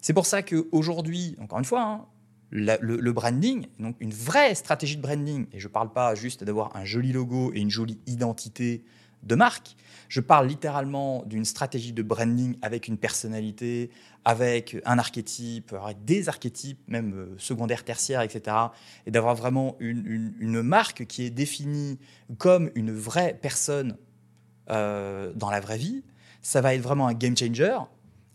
C'est 0.00 0.12
pour 0.12 0.26
ça 0.26 0.42
qu'aujourd'hui, 0.42 1.36
encore 1.40 1.58
une 1.58 1.64
fois, 1.64 1.82
hein, 1.82 2.06
le, 2.50 3.12
branding, 3.12 3.66
donc 3.78 3.96
une 4.00 4.12
vraie 4.12 4.54
stratégie 4.54 4.96
de 4.96 5.02
branding, 5.02 5.46
et 5.52 5.60
je 5.60 5.68
ne 5.68 5.72
parle 5.72 5.92
pas 5.92 6.14
juste 6.14 6.44
d'avoir 6.44 6.76
un 6.76 6.84
joli 6.84 7.12
logo 7.12 7.52
et 7.54 7.60
une 7.60 7.70
jolie 7.70 7.98
identité 8.06 8.84
de 9.22 9.34
marque, 9.34 9.76
je 10.08 10.20
parle 10.20 10.46
littéralement 10.46 11.22
d'une 11.24 11.44
stratégie 11.44 11.92
de 11.92 12.02
branding 12.02 12.56
avec 12.60 12.86
une 12.86 12.98
personnalité, 12.98 13.90
avec 14.24 14.76
un 14.84 14.98
archétype, 14.98 15.72
avec 15.72 16.04
des 16.04 16.28
archétypes, 16.28 16.78
même 16.86 17.14
euh, 17.14 17.34
secondaires, 17.38 17.84
tertiaires, 17.84 18.20
etc. 18.20 18.56
Et 19.06 19.10
d'avoir 19.10 19.34
vraiment 19.34 19.76
une, 19.80 20.62
marque 20.62 21.06
qui 21.06 21.24
est 21.24 21.30
définie 21.30 21.98
comme 22.38 22.70
une 22.74 22.92
vraie 22.92 23.38
personne 23.40 23.96
euh, 24.70 25.32
dans 25.34 25.50
la 25.50 25.60
vraie 25.60 25.78
vie, 25.78 26.04
ça 26.42 26.60
va 26.60 26.74
être 26.74 26.82
vraiment 26.82 27.06
un 27.06 27.14
game 27.14 27.36
changer 27.36 27.78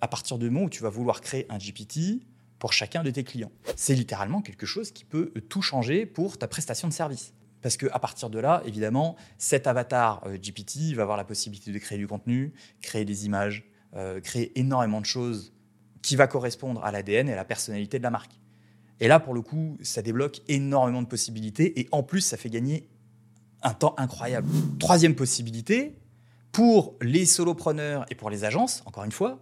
à 0.02 0.08
partir 0.08 0.38
du 0.38 0.50
moment 0.50 0.66
où 0.66 0.70
tu 0.70 0.84
vas 0.84 0.90
vouloir 0.90 1.22
créer 1.22 1.46
un 1.50 1.58
GPT 1.58 2.24
pour 2.60 2.74
chacun 2.74 3.04
de 3.04 3.12
tes 3.12 3.24
clients. 3.24 3.52
C'est 3.76 3.94
littéralement 3.94 4.42
quelque 4.42 4.66
chose 4.66 4.92
qui 4.92 5.06
peut 5.06 5.32
tout 5.50 5.62
changer 5.62 6.06
pour 6.06 6.38
ta 6.38 6.48
prestation 6.48 6.88
de 6.88 6.94
service. 6.94 7.34
Parce 7.62 7.78
qu'à 7.78 8.00
partir 8.00 8.30
de 8.30 8.40
là, 8.40 8.62
évidemment, 8.66 9.16
cet 9.38 9.68
avatar 9.68 10.24
euh, 10.26 10.38
GPT 10.38 10.94
va 10.96 11.04
avoir 11.04 11.18
la 11.18 11.24
possibilité 11.24 11.72
de 11.72 11.80
créer 11.80 11.98
du 11.98 12.08
contenu, 12.08 12.54
créer 12.82 13.06
des 13.06 13.26
images, 13.26 13.66
euh, 13.96 14.20
créer 14.22 14.58
énormément 14.60 15.02
de 15.02 15.06
choses 15.06 15.54
qui 16.02 16.16
va 16.16 16.28
correspondre 16.28 16.84
à 16.84 16.92
l'ADN 16.92 17.30
et 17.30 17.34
à 17.34 17.36
la 17.36 17.46
personnalité 17.46 17.98
de 17.98 18.04
la 18.04 18.12
marque. 18.12 18.40
Et 19.00 19.08
là, 19.08 19.20
pour 19.20 19.34
le 19.34 19.42
coup, 19.42 19.78
ça 19.82 20.02
débloque 20.02 20.42
énormément 20.48 21.02
de 21.02 21.08
possibilités 21.08 21.80
et 21.80 21.88
en 21.92 22.04
plus, 22.04 22.22
ça 22.22 22.38
fait 22.38 22.50
gagner 22.50 22.88
un 23.64 23.74
temps 23.74 23.96
incroyable. 23.98 24.48
Troisième 24.80 25.16
possibilité, 25.16 25.98
pour 26.52 26.96
les 27.02 27.26
solopreneurs 27.26 28.06
et 28.10 28.16
pour 28.16 28.30
les 28.30 28.44
agences, 28.44 28.82
encore 28.86 29.04
une 29.04 29.12
fois, 29.12 29.40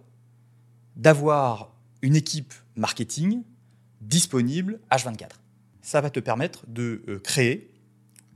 d'avoir 0.96 1.74
une 2.02 2.16
équipe 2.16 2.52
marketing 2.76 3.42
disponible 4.02 4.80
H24. 4.90 5.30
Ça 5.80 6.00
va 6.00 6.10
te 6.10 6.20
permettre 6.20 6.64
de 6.68 7.02
euh, 7.08 7.18
créer 7.18 7.70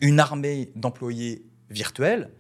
une 0.01 0.21
armée 0.21 0.73
d'employés 0.77 1.45
virtuels 1.71 2.31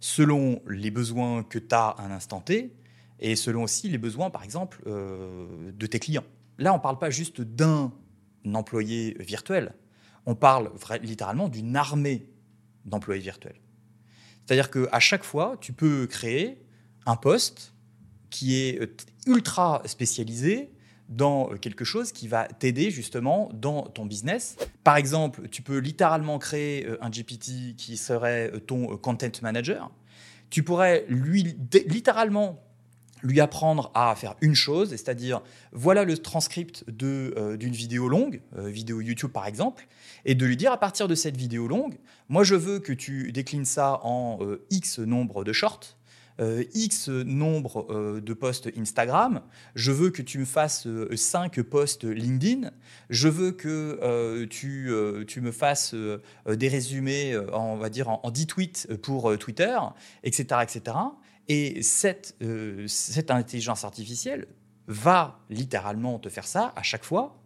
selon 0.00 0.62
les 0.66 0.90
besoins 0.90 1.42
que 1.42 1.58
tu 1.58 1.74
as 1.74 1.88
à 1.88 2.02
un 2.02 2.10
instant 2.10 2.40
T 2.40 2.72
et 3.18 3.36
selon 3.36 3.64
aussi 3.64 3.88
les 3.88 3.98
besoins, 3.98 4.30
par 4.30 4.42
exemple, 4.42 4.82
euh, 4.86 5.72
de 5.72 5.86
tes 5.86 5.98
clients. 5.98 6.24
Là, 6.58 6.72
on 6.72 6.78
ne 6.78 6.82
parle 6.82 6.98
pas 6.98 7.10
juste 7.10 7.42
d'un 7.42 7.92
employé 8.54 9.16
virtuel. 9.20 9.74
On 10.26 10.34
parle 10.34 10.72
littéralement 11.02 11.48
d'une 11.48 11.76
armée 11.76 12.26
d'employés 12.86 13.20
virtuels. 13.20 13.60
C'est-à-dire 14.44 14.70
qu'à 14.70 15.00
chaque 15.00 15.24
fois, 15.24 15.56
tu 15.60 15.72
peux 15.72 16.06
créer 16.06 16.62
un 17.06 17.16
poste 17.16 17.74
qui 18.30 18.56
est 18.56 18.80
euh, 18.80 18.96
ultra 19.26 19.82
spécialisé 19.84 20.72
dans 21.10 21.52
euh, 21.52 21.56
quelque 21.56 21.84
chose 21.84 22.12
qui 22.12 22.28
va 22.28 22.46
t'aider 22.46 22.90
justement 22.90 23.50
dans 23.52 23.82
ton 23.82 24.06
business. 24.06 24.56
Par 24.84 24.96
exemple, 24.96 25.48
tu 25.48 25.60
peux 25.60 25.78
littéralement 25.78 26.38
créer 26.38 26.86
euh, 26.86 26.96
un 27.02 27.10
GPT 27.10 27.76
qui 27.76 27.96
serait 27.96 28.52
ton 28.66 28.96
content 28.96 29.30
manager. 29.42 29.90
Tu 30.48 30.62
pourrais 30.62 31.04
lui 31.08 31.56
littéralement 31.86 32.58
lui 33.22 33.40
apprendre 33.40 33.90
à 33.94 34.14
faire 34.16 34.34
une 34.40 34.54
chose, 34.54 34.90
c'est-à-dire 34.90 35.42
voilà 35.72 36.04
le 36.04 36.16
transcript 36.16 36.88
d'une 36.88 37.70
vidéo 37.70 38.08
longue, 38.08 38.40
vidéo 38.56 39.02
YouTube 39.02 39.30
par 39.30 39.46
exemple, 39.46 39.86
et 40.24 40.34
de 40.34 40.46
lui 40.46 40.56
dire 40.56 40.72
à 40.72 40.80
partir 40.80 41.06
de 41.06 41.14
cette 41.14 41.36
vidéo 41.36 41.68
longue, 41.68 41.98
moi 42.30 42.44
je 42.44 42.54
veux 42.54 42.78
que 42.78 42.94
tu 42.94 43.30
déclines 43.30 43.66
ça 43.66 44.00
en 44.04 44.38
X 44.70 45.00
nombre 45.00 45.44
de 45.44 45.52
shorts, 45.52 45.98
euh, 46.40 46.64
X 46.72 47.08
nombre 47.08 47.86
euh, 47.90 48.20
de 48.20 48.32
posts 48.32 48.70
Instagram, 48.78 49.42
je 49.74 49.92
veux 49.92 50.10
que 50.10 50.22
tu 50.22 50.38
me 50.38 50.46
fasses 50.46 50.86
5 51.14 51.58
euh, 51.58 51.64
posts 51.64 52.04
LinkedIn, 52.04 52.70
je 53.10 53.28
veux 53.28 53.52
que 53.52 54.46
tu, 54.46 54.90
tu, 55.26 55.40
me 55.40 55.52
fasses 55.52 55.94
des 56.46 56.68
résumés, 56.68 57.38
on 57.52 57.76
va 57.76 57.90
dire, 57.90 58.08
en, 58.08 58.30
10 58.30 58.46
tweets 58.46 58.96
pour 59.02 59.36
Twitter, 59.38 59.78
etc. 60.22 60.60
etc. 60.62 60.96
Et 61.48 61.82
cette, 61.82 62.36
cette 62.86 63.30
intelligence 63.30 63.84
artificielle 63.84 64.46
va 64.86 65.40
littéralement 65.50 66.18
te 66.18 66.28
faire 66.28 66.46
ça 66.46 66.72
à 66.76 66.82
chaque 66.82 67.04
fois, 67.04 67.42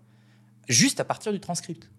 juste 0.69 1.01
à 1.01 1.05
partir 1.05 1.33
du 1.33 1.41
transcript. 1.41 1.91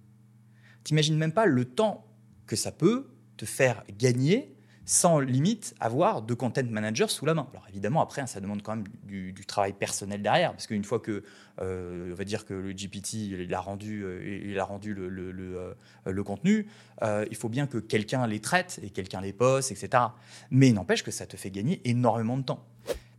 T'imagines 0.83 1.17
même 1.17 1.33
pas 1.33 1.45
le 1.45 1.65
temps 1.65 2.05
que 2.45 2.55
ça 2.55 2.71
peut 2.71 3.07
te 3.37 3.45
faire 3.45 3.83
gagner 3.97 4.54
sans 4.85 5.19
limite 5.19 5.73
avoir 5.79 6.21
de 6.21 6.33
content 6.35 6.63
manager 6.69 7.09
sous 7.09 7.25
la 7.25 7.33
main. 7.33 7.47
Alors 7.51 7.65
évidemment, 7.69 8.01
après, 8.01 8.21
hein, 8.21 8.27
ça 8.27 8.39
demande 8.39 8.61
quand 8.61 8.75
même 8.75 8.85
du, 9.03 9.33
travail 9.47 9.73
personnel 9.73 10.21
derrière, 10.21 10.51
parce 10.51 10.67
qu'une 10.67 10.83
fois 10.83 10.99
que, 10.99 11.23
euh, 11.61 12.11
on 12.11 12.15
va 12.15 12.23
dire 12.23 12.45
que 12.45 12.53
le 12.53 12.71
GPT 12.71 13.13
il 13.13 13.53
a 13.53 13.59
rendu, 13.59 14.03
euh, 14.03 14.41
il 14.45 14.57
a 14.59 14.63
rendu 14.63 14.93
le, 14.93 15.75
euh, 16.07 16.23
contenu, 16.23 16.67
il 17.03 17.35
faut 17.35 17.49
bien 17.49 17.67
que 17.67 17.77
quelqu'un 17.77 18.25
les 18.27 18.39
traite 18.39 18.79
et 18.83 18.89
quelqu'un 18.89 19.21
les 19.21 19.33
poste, 19.33 19.71
etc. 19.71 20.03
Mais 20.51 20.71
n'empêche 20.71 21.03
que 21.03 21.11
ça 21.11 21.25
te 21.25 21.37
fait 21.37 21.51
gagner 21.51 21.81
énormément 21.83 22.37
de 22.37 22.43
temps. 22.43 22.65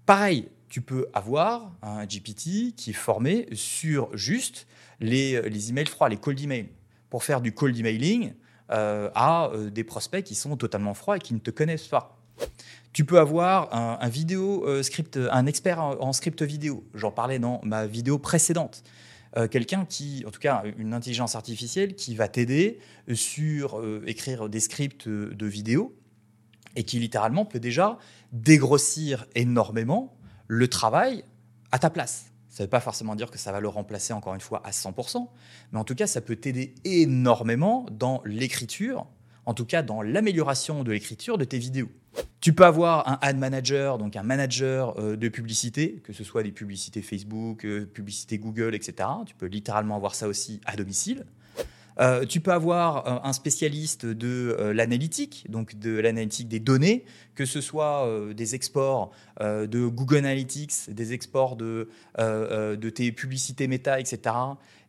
Pareil, 0.07 0.49
tu 0.69 0.81
peux 0.81 1.09
avoir 1.15 1.73
un 1.83 2.05
GPT 2.05 2.75
qui 2.77 2.91
est 2.91 2.93
formé 2.93 3.49
sur 3.53 4.17
juste 4.17 4.67
les, 5.01 5.43
les 5.49 5.71
emails 5.71 5.87
froids, 5.87 6.09
les 6.09 6.17
cold 6.17 6.41
emails. 6.41 6.69
Pour 7.11 7.23
faire 7.23 7.41
du 7.41 7.53
cold 7.53 7.79
emailing, 7.79 8.33
à 8.69 9.51
euh, 9.53 9.71
des 9.71 9.85
prospects 9.85 10.25
qui 10.25 10.35
sont 10.35 10.57
totalement 10.57 10.95
froids 10.95 11.17
et 11.17 11.21
qui 11.21 11.35
ne 11.35 11.39
te 11.39 11.51
connaissent 11.51 11.89
pas. 11.89 12.19
Tu 12.93 13.05
peux 13.05 13.19
avoir 13.19 13.75
un, 13.75 14.09
vidéo 14.09 14.65
euh, 14.67 14.83
script, 14.83 15.19
un 15.31 15.47
expert 15.47 15.81
en, 15.81 16.13
script 16.13 16.43
vidéo. 16.43 16.85
J'en 16.95 17.11
parlais 17.11 17.39
dans 17.39 17.61
ma 17.63 17.87
vidéo 17.87 18.19
précédente. 18.19 18.83
Quelqu'un 19.51 19.85
qui, 19.85 20.25
en 20.27 20.31
tout 20.31 20.41
cas, 20.41 20.63
une 20.79 20.95
intelligence 20.95 21.35
artificielle 21.35 21.95
qui 21.95 22.15
va 22.15 22.27
t'aider 22.27 22.79
sur 23.13 23.83
écrire 24.07 24.49
des 24.49 24.61
scripts 24.61 25.11
de 25.11 25.47
vidéo 25.47 25.95
et 26.75 26.85
qui 26.85 26.99
littéralement 26.99 27.45
peut 27.45 27.61
déjà 27.61 27.99
dégrossir 28.33 29.27
énormément 29.35 30.17
le 30.47 30.69
travail 30.69 31.23
à 31.71 31.79
ta 31.79 31.91
place. 31.91 32.31
Ça 32.57 32.63
ne 32.63 32.69
veut 32.69 32.71
pas 32.71 32.81
forcément 32.81 33.15
dire 33.15 33.31
que 33.31 33.37
ça 33.37 33.53
va 33.53 33.61
le 33.61 33.69
remplacer 33.69 34.15
encore 34.15 34.33
une 34.33 34.41
fois 34.41 34.63
à 34.65 34.71
100%, 34.71 35.29
mais 35.73 35.79
en 35.79 35.85
tout 35.85 35.95
cas, 35.95 36.07
ça 36.07 36.23
peut 36.23 36.37
t'aider 36.37 36.75
énormément 36.87 37.85
dans 37.91 38.23
l'écriture, 38.25 39.07
en 39.45 39.53
tout 39.53 39.67
cas 39.67 39.83
dans 39.83 40.01
l'amélioration 40.01 40.83
de 40.83 40.91
l'écriture 40.91 41.37
de 41.37 41.45
tes 41.45 41.59
vidéos. 41.59 41.91
Tu 42.41 42.55
peux 42.55 42.65
avoir 42.65 43.07
un 43.11 43.19
ad 43.21 43.37
manager, 43.37 43.99
donc 43.99 44.17
un 44.17 44.23
manager 44.23 44.99
euh, 44.99 45.17
de 45.17 45.29
publicité, 45.29 46.01
que 46.03 46.15
ce 46.15 46.25
soit 46.25 46.43
des 46.43 46.51
publicités 46.51 47.03
Facebook, 47.03 47.67
euh, 47.67 47.85
publicités 47.85 48.39
Google, 48.39 48.75
etc. 48.75 49.07
Tu 49.27 49.35
peux 49.35 49.49
littéralement 49.49 49.97
avoir 49.97 50.15
ça 50.15 50.27
aussi 50.27 50.63
à 50.65 50.77
domicile. 50.77 51.27
Euh, 51.99 52.27
tu 52.27 52.41
peux 52.41 52.53
avoir 52.53 53.07
euh, 53.07 53.19
un 53.23 53.33
spécialiste 53.33 54.05
de 54.05 54.57
euh, 54.59 54.75
l'analytique, 54.75 55.47
donc 55.49 55.79
de 55.79 55.99
l'analytique 55.99 56.49
des 56.49 56.61
données, 56.61 57.05
que 57.35 57.47
ce 57.47 57.61
soit 57.61 58.09
des 58.35 58.55
exports 58.55 59.11
de 59.41 59.87
Google 59.87 60.19
Analytics, 60.19 60.89
des 60.89 61.13
exports 61.13 61.57
de, 61.57 61.91
de 62.19 62.91
tes 62.91 63.13
publicités 63.13 63.69
méta, 63.69 64.01
etc., 64.01 64.35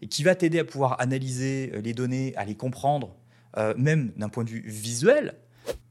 et 0.01 0.07
qui 0.07 0.23
va 0.23 0.33
t'aider 0.33 0.59
à 0.59 0.63
pouvoir 0.63 1.01
analyser 1.01 1.73
les 1.83 1.93
données, 1.93 2.33
à 2.37 2.45
les 2.45 2.55
comprendre, 2.55 3.17
même 3.75 4.13
d'un 4.15 4.29
point 4.29 4.45
de 4.45 4.49
vue 4.49 4.63
visuel. 4.65 5.35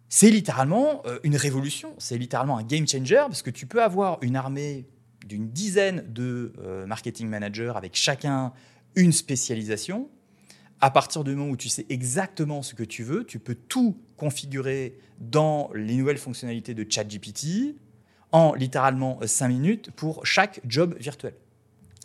C'est 0.08 0.30
littéralement 0.30 1.02
une 1.24 1.36
révolution, 1.36 1.94
c'est 1.98 2.16
littéralement 2.16 2.56
un 2.56 2.64
game 2.64 2.88
changer, 2.88 3.24
parce 3.26 3.42
que 3.42 3.50
tu 3.50 3.66
peux 3.66 3.82
avoir 3.82 4.18
une 4.22 4.36
armée 4.36 4.86
d'une 5.26 5.50
dizaine 5.50 6.06
de 6.08 6.54
marketing 6.86 7.28
managers 7.28 7.72
avec 7.74 7.96
chacun 7.96 8.54
une 8.94 9.12
spécialisation 9.12 10.08
à 10.80 10.90
partir 10.90 11.24
du 11.24 11.34
moment 11.34 11.50
où 11.50 11.56
tu 11.56 11.68
sais 11.68 11.86
exactement 11.88 12.62
ce 12.62 12.74
que 12.74 12.84
tu 12.84 13.02
veux, 13.02 13.24
tu 13.24 13.38
peux 13.38 13.54
tout 13.54 13.96
configurer 14.16 14.98
dans 15.20 15.70
les 15.74 15.94
nouvelles 15.94 16.18
fonctionnalités 16.18 16.74
de 16.74 16.86
ChatGPT 16.88 17.76
en 18.32 18.54
littéralement 18.54 19.18
5 19.24 19.48
minutes 19.48 19.90
pour 19.92 20.26
chaque 20.26 20.60
job 20.66 20.96
virtuel. 20.98 21.34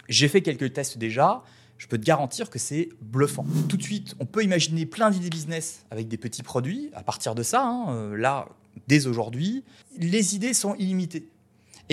J'ai 0.07 0.27
fait 0.27 0.41
quelques 0.41 0.73
tests 0.73 0.97
déjà, 0.97 1.43
je 1.77 1.87
peux 1.87 1.97
te 1.97 2.05
garantir 2.05 2.49
que 2.49 2.59
c'est 2.59 2.89
bluffant. 3.01 3.45
Tout 3.67 3.75
de 3.75 3.81
suite, 3.81 4.15
on 4.19 4.25
peut 4.25 4.43
imaginer 4.43 4.85
plein 4.85 5.09
d'idées 5.09 5.29
business 5.29 5.83
avec 5.89 6.07
des 6.07 6.17
petits 6.17 6.43
produits. 6.43 6.91
À 6.93 7.01
partir 7.01 7.33
de 7.33 7.41
ça, 7.41 7.65
hein, 7.65 7.95
euh, 7.95 8.15
là, 8.15 8.47
dès 8.87 9.07
aujourd'hui, 9.07 9.63
les 9.97 10.35
idées 10.35 10.53
sont 10.53 10.75
illimitées. 10.75 11.27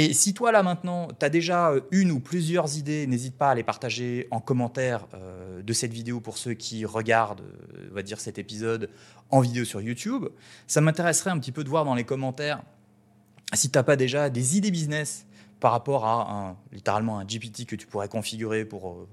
Et 0.01 0.15
si 0.15 0.33
toi, 0.33 0.53
là, 0.53 0.63
maintenant, 0.63 1.09
tu 1.09 1.27
as 1.27 1.29
déjà 1.29 1.73
euh, 1.73 1.81
une 1.91 2.13
ou 2.13 2.21
plusieurs 2.21 2.79
idées, 2.79 3.09
n'hésite 3.09 3.37
pas 3.37 3.51
à 3.51 3.55
les 3.57 3.65
partager 3.65 4.29
en 4.31 4.39
commentaire 4.39 5.09
euh, 5.13 5.61
de 5.61 5.73
cette 5.73 5.93
vidéo 5.93 6.21
pour 6.21 6.39
ceux 6.39 6.55
qui 6.55 6.85
regardent, 6.85 7.41
euh, 7.41 7.89
va 7.91 8.03
dire, 8.03 8.21
cet 8.21 8.39
épisode 8.39 8.91
en 9.31 9.41
vidéo 9.41 9.65
sur 9.65 9.81
YouTube. 9.81 10.27
Ça 10.69 10.81
m'intéresserait 10.81 11.31
un 11.31 11.39
petit 11.41 11.51
peu 11.51 11.65
de 11.65 11.69
voir 11.69 11.85
dans 11.85 11.97
les 11.97 12.05
commentaires 12.05 12.63
si 13.55 13.71
tu 13.71 13.77
n'as 13.77 13.83
pas 13.83 13.97
déjà 13.97 14.31
des 14.31 14.57
idées 14.57 14.71
business 14.71 15.27
par 15.59 15.73
rapport 15.73 16.07
à 16.07 16.57
littéralement 16.71 17.19
un 17.19 17.25
GPT 17.25 17.67
que 17.67 17.75
tu 17.75 17.89
pourrais 17.89 18.09
configurer 18.09 18.65
pour 18.65 19.09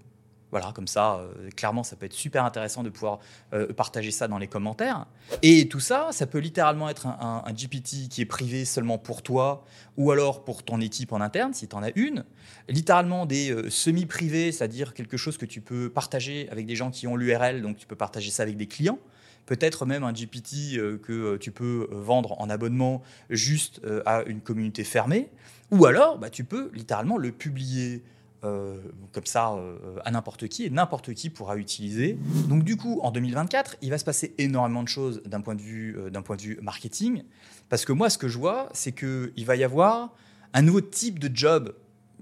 voilà, 0.55 0.71
comme 0.71 0.87
ça, 0.87 1.17
euh, 1.17 1.49
clairement, 1.53 1.83
ça 1.83 1.97
peut 1.97 2.05
être 2.05 2.13
super 2.13 2.45
intéressant 2.45 2.81
de 2.81 2.87
pouvoir 2.87 3.19
euh, 3.51 3.73
partager 3.73 4.09
ça 4.09 4.29
dans 4.29 4.37
les 4.37 4.47
commentaires. 4.47 5.05
Et 5.41 5.67
tout 5.67 5.81
ça, 5.81 6.07
ça 6.13 6.27
peut 6.27 6.37
littéralement 6.37 6.87
être 6.87 7.07
un, 7.07 7.43
GPT 7.51 8.07
qui 8.09 8.21
est 8.21 8.25
privé 8.25 8.63
seulement 8.63 8.97
pour 8.97 9.21
toi, 9.21 9.65
ou 9.97 10.11
alors 10.11 10.45
pour 10.45 10.63
ton 10.63 10.79
équipe 10.79 11.11
en 11.11 11.19
interne, 11.19 11.53
si 11.53 11.67
tu 11.67 11.75
en 11.75 11.83
as 11.83 11.91
une. 11.95 12.23
Littéralement 12.69 13.25
des 13.25 13.51
euh, 13.51 13.69
semi-privés, 13.69 14.53
c'est-à-dire 14.53 14.93
quelque 14.93 15.17
chose 15.17 15.37
que 15.37 15.45
tu 15.45 15.59
peux 15.59 15.89
partager 15.89 16.47
avec 16.49 16.65
des 16.65 16.77
gens 16.77 16.89
qui 16.89 17.05
ont 17.05 17.17
l'URL, 17.17 17.61
donc 17.61 17.75
tu 17.75 17.85
peux 17.85 17.97
partager 17.97 18.31
ça 18.31 18.43
avec 18.43 18.55
des 18.55 18.67
clients 18.67 18.99
peut-être 19.45 19.85
même 19.85 20.03
un 20.03 20.11
GPT 20.11 20.75
que 21.03 21.37
tu 21.37 21.51
peux 21.51 21.87
vendre 21.91 22.41
en 22.41 22.49
abonnement 22.49 23.03
juste 23.29 23.79
à 24.07 24.23
une 24.23 24.41
communauté 24.41 24.83
fermée, 24.83 25.29
ou 25.69 25.85
alors 25.85 26.17
bah, 26.17 26.31
tu 26.31 26.43
peux 26.43 26.71
littéralement 26.73 27.19
le 27.19 27.31
publier 27.31 28.01
euh, 28.45 28.77
comme 29.11 29.25
ça 29.25 29.53
euh, 29.53 29.97
à 30.05 30.11
n'importe 30.11 30.47
qui 30.47 30.65
et 30.65 30.69
n'importe 30.69 31.13
qui 31.13 31.29
pourra 31.29 31.57
utiliser. 31.57 32.17
Donc 32.47 32.63
du 32.63 32.77
coup, 32.77 32.99
en 33.01 33.11
2024, 33.11 33.77
il 33.81 33.89
va 33.89 33.97
se 33.97 34.05
passer 34.05 34.35
énormément 34.37 34.83
de 34.83 34.87
choses 34.87 35.21
d'un 35.25 35.41
point 35.41 35.55
de 35.55 35.61
vue 35.61 35.97
euh, 35.97 36.09
d'un 36.09 36.21
point 36.21 36.35
de 36.35 36.41
vue 36.41 36.59
marketing, 36.61 37.23
parce 37.69 37.85
que 37.85 37.91
moi, 37.91 38.09
ce 38.09 38.17
que 38.17 38.27
je 38.27 38.37
vois, 38.37 38.69
c'est 38.73 38.91
que 38.91 39.33
il 39.35 39.45
va 39.45 39.55
y 39.55 39.63
avoir 39.63 40.13
un 40.53 40.61
nouveau 40.61 40.81
type 40.81 41.17
de 41.17 41.35
job 41.35 41.73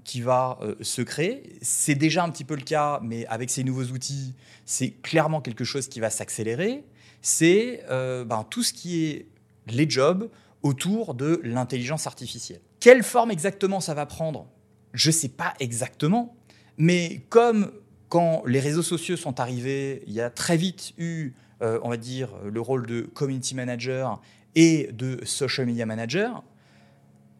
qui 0.02 0.20
va 0.20 0.58
se 0.82 1.00
créer. 1.00 1.58
C'est 1.62 1.94
déjà 1.94 2.24
un 2.24 2.30
petit 2.30 2.44
peu 2.44 2.56
le 2.56 2.62
cas, 2.62 3.00
mais 3.02 3.24
avec 3.26 3.48
ces 3.48 3.64
nouveaux 3.64 3.84
outils, 3.84 4.34
c'est 4.66 4.90
clairement 4.90 5.40
quelque 5.40 5.64
chose 5.64 5.88
qui 5.88 5.98
va 5.98 6.10
s'accélérer. 6.10 6.84
C'est 7.22 7.82
ben, 7.88 8.44
tout 8.50 8.62
ce 8.62 8.74
qui 8.74 9.04
est 9.04 9.28
les 9.66 9.88
jobs 9.88 10.28
autour 10.62 11.14
de 11.14 11.40
l'intelligence 11.42 12.06
artificielle. 12.06 12.60
Quelle 12.80 13.02
forme 13.02 13.30
exactement 13.30 13.80
ça 13.80 13.94
va 13.94 14.04
prendre? 14.04 14.46
Je 14.94 15.10
ne 15.10 15.12
sais 15.12 15.28
pas 15.28 15.52
exactement, 15.60 16.34
mais 16.78 17.20
comme 17.28 17.70
quand 18.08 18.44
les 18.46 18.60
réseaux 18.60 18.82
sociaux 18.82 19.16
sont 19.16 19.40
arrivés, 19.40 20.02
il 20.06 20.12
y 20.12 20.20
a 20.20 20.30
très 20.30 20.56
vite 20.56 20.92
eu, 20.98 21.32
euh, 21.62 21.80
on 21.82 21.90
va 21.90 21.96
dire, 21.96 22.30
le 22.44 22.60
rôle 22.60 22.86
de 22.86 23.02
community 23.02 23.54
manager 23.54 24.20
et 24.54 24.88
de 24.92 25.18
social 25.24 25.66
media 25.66 25.84
manager. 25.84 26.42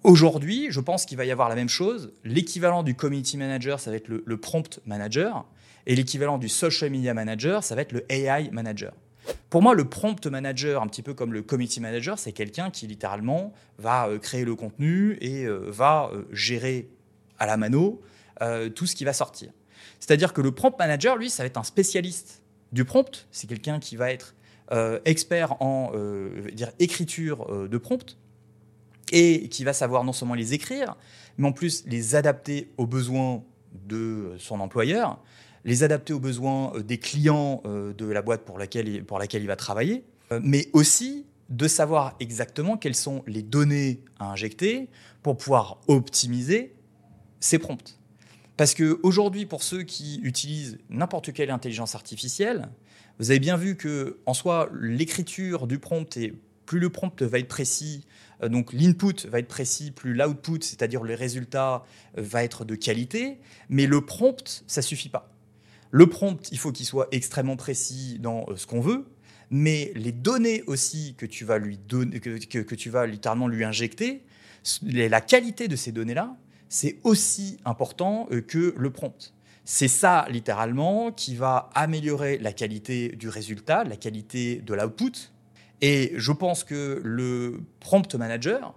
Aujourd'hui, 0.03 0.67
je 0.71 0.81
pense 0.81 1.07
qu'il 1.07 1.17
va 1.17 1.25
y 1.25 1.31
avoir 1.31 1.49
la 1.49 1.55
même 1.55 1.69
chose. 1.69 2.13
L'équivalent 2.25 2.83
du 2.83 2.95
community 2.95 3.37
manager, 3.37 3.81
ça 3.81 3.91
va 3.91 3.97
être 3.97 4.09
le, 4.09 4.37
prompt 4.37 4.81
manager, 4.85 5.47
et 5.87 5.95
l'équivalent 5.95 6.39
du 6.39 6.49
social 6.49 6.91
media 6.91 7.15
manager, 7.15 7.63
ça 7.63 7.75
va 7.75 7.83
être 7.83 7.93
le 7.93 8.05
AI 8.13 8.51
manager. 8.51 8.93
Pour 9.49 9.63
moi, 9.63 9.75
le 9.75 9.85
prompt 9.85 10.27
manager, 10.27 10.83
un 10.83 10.89
petit 10.89 11.03
peu 11.03 11.15
comme 11.15 11.33
le 11.33 11.43
community 11.43 11.81
manager, 11.81 12.19
c'est 12.19 12.33
quelqu'un 12.33 12.71
qui 12.71 12.87
littéralement 12.87 13.53
va 13.79 14.09
euh, 14.09 14.19
créer 14.19 14.45
le 14.45 14.55
contenu 14.55 15.17
et 15.23 15.45
euh, 15.45 15.71
va 15.71 16.11
gérer 16.33 16.89
à 17.45 17.47
la 17.47 17.57
mano 17.57 18.01
euh, 18.43 18.69
tout 18.69 18.87
ce 18.87 18.97
qui 18.97 19.05
va 19.05 19.13
sortir. 19.13 19.53
C'est-à-dire 20.01 20.33
que 20.33 20.41
le 20.41 20.51
prompt 20.51 20.77
manager, 20.79 21.17
lui, 21.17 21.31
ça 21.31 21.43
va 21.43 21.47
être 21.47 21.59
un 21.59 21.65
spécialiste 21.65 22.43
du 22.73 22.85
prompt. 22.85 23.29
C'est 23.31 23.47
quelqu'un 23.47 23.79
qui 23.79 23.97
va 23.97 24.11
être 24.11 24.35
euh, 24.73 24.99
expert 25.05 25.61
en 25.63 25.93
euh, 25.95 26.51
dire, 26.53 26.73
écriture 26.79 27.69
de 27.69 27.79
prompt 27.79 28.17
et 29.13 29.49
qui 29.49 29.63
va 29.63 29.73
savoir 29.73 30.03
non 30.03 30.13
seulement 30.13 30.35
les 30.35 30.55
écrire, 30.55 30.97
mais 31.37 31.47
en 31.47 31.53
plus 31.53 31.85
les 31.87 32.15
adapter 32.15 32.73
aux 32.79 32.87
besoins 32.87 33.45
de 33.87 34.33
son 34.39 34.61
employeur, 34.61 35.23
les 35.65 35.83
adapter 35.83 36.13
aux 36.15 36.21
besoins 36.21 36.73
des 36.81 36.99
clients 36.99 37.63
de 37.65 38.07
la 38.07 38.23
boîte 38.23 38.45
pour 38.45 38.59
laquelle, 38.59 39.05
pour 39.05 39.19
laquelle 39.19 39.43
il 39.43 39.49
va 39.49 39.57
travailler, 39.57 40.05
mais 40.43 40.69
aussi 40.73 41.27
de 41.51 41.69
savoir 41.69 42.17
exactement 42.19 42.79
quelles 42.79 42.95
sont 42.95 43.23
les 43.27 43.43
données 43.43 44.01
à 44.19 44.31
injecter 44.31 44.89
pour 45.23 45.37
pouvoir 45.37 45.81
optimiser 45.87 46.75
ces 47.45 47.59
prompts. 47.59 47.99
Parce 48.57 48.75
qu'aujourd'hui, 48.75 49.45
pour 49.45 49.63
ceux 49.63 49.83
qui 49.83 50.19
utilisent 50.23 50.79
n'importe 50.89 51.33
quelle 51.33 51.51
intelligence 51.51 51.95
artificielle, 51.95 52.69
vous 53.19 53.31
avez 53.31 53.41
bien 53.41 53.57
vu 53.57 53.77
que 53.77 54.19
en 54.27 54.33
soi, 54.33 54.71
l'écriture 54.73 55.67
du 55.67 55.79
prompt 55.79 56.17
et 56.17 56.35
plus 56.65 56.79
le 56.79 56.89
prompt 56.89 57.23
va 57.23 57.39
être 57.39 57.49
précis, 57.49 58.07
euh, 58.43 58.49
donc 58.49 58.73
l'input 58.73 59.27
va 59.27 59.41
être 59.41 59.49
précis, 59.49 59.91
plus 59.91 60.15
l'output, 60.15 60.63
c'est-à-dire 60.63 61.03
le 61.03 61.15
résultat, 61.15 61.85
euh, 62.17 62.23
va 62.23 62.43
être 62.45 62.65
de 62.65 62.75
qualité. 62.75 63.39
Mais 63.69 63.87
le 63.87 64.01
prompt, 64.01 64.65
ça 64.67 64.81
suffit 64.81 65.11
pas. 65.11 65.31
Le 65.91 66.07
prompt, 66.07 66.49
il 66.51 66.59
faut 66.59 66.73
qu'il 66.73 66.87
soit 66.87 67.09
extrêmement 67.13 67.57
précis 67.57 68.19
dans 68.21 68.47
euh, 68.49 68.57
ce 68.57 68.67
qu'on 68.67 68.81
veut, 68.81 69.05
mais 69.51 69.93
les 69.97 70.13
données 70.13 70.63
aussi 70.67 71.15
que 71.19 71.27
tu 71.27 71.45
vas 71.45 71.59
lui 71.59 71.77
donner, 71.77 72.21
que, 72.21 72.75
tu 72.75 72.89
vas 72.89 73.07
littéralement 73.07 73.49
lui 73.49 73.65
injecter, 73.65 74.25
la 74.83 75.21
qualité 75.21 75.69
de 75.69 75.77
ces 75.77 75.93
données-là, 75.93 76.39
c'est 76.75 76.99
aussi 77.05 77.59
important 77.65 78.27
euh, 78.33 78.41
que 78.41 78.75
le 78.77 78.91
prompt. 78.91 79.33
C'est 79.65 79.87
ça, 79.87 80.27
littéralement, 80.29 81.13
qui 81.13 81.37
va 81.37 81.71
améliorer 81.73 82.37
la 82.39 82.53
qualité 82.53 83.11
du 83.11 83.29
résultat, 83.29 83.85
la 83.85 83.95
qualité 83.95 84.57
de 84.57 84.75
l'output. 84.75 85.31
Et 85.83 86.15
je 86.17 86.33
pense 86.33 86.65
que 86.65 87.01
le 87.05 87.61
prompt 87.79 88.13
manager, 88.17 88.75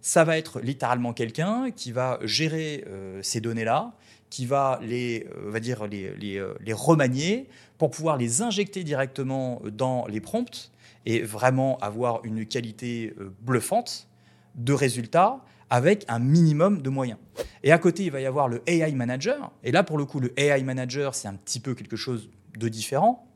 ça 0.00 0.24
va 0.24 0.36
être 0.36 0.58
littéralement 0.58 1.12
quelqu'un 1.12 1.70
qui 1.70 1.92
va 1.92 2.18
gérer 2.24 2.84
euh, 2.88 3.20
ces 3.22 3.40
données-là, 3.40 3.92
qui 4.30 4.44
va 4.44 4.80
les, 4.82 5.28
euh, 5.30 5.48
va 5.48 5.60
dire 5.60 5.86
les, 5.86 6.72
remanier 6.72 7.48
pour 7.78 7.92
pouvoir 7.92 8.16
les 8.16 8.42
injecter 8.42 8.82
directement 8.82 9.62
dans 9.70 10.08
les 10.08 10.20
prompts 10.20 10.72
et 11.06 11.22
vraiment 11.22 11.78
avoir 11.78 12.24
une 12.24 12.46
qualité 12.46 13.14
bluffante 13.42 14.08
de 14.56 14.72
résultats 14.72 15.40
avec 15.70 16.04
un 16.08 16.18
minimum 16.18 16.82
de 16.82 16.90
moyens. 16.90 17.18
Et 17.62 17.72
à 17.72 17.78
côté, 17.78 18.04
il 18.04 18.10
va 18.10 18.20
y 18.20 18.26
avoir 18.26 18.48
le 18.48 18.62
AI 18.66 18.92
Manager. 18.92 19.52
Et 19.64 19.72
là, 19.72 19.82
pour 19.82 19.98
le 19.98 20.04
coup, 20.04 20.20
le 20.20 20.38
AI 20.38 20.62
Manager, 20.62 21.14
c'est 21.14 21.28
un 21.28 21.34
petit 21.34 21.60
peu 21.60 21.74
quelque 21.74 21.96
chose 21.96 22.30
de 22.56 22.68
différent. 22.68 23.26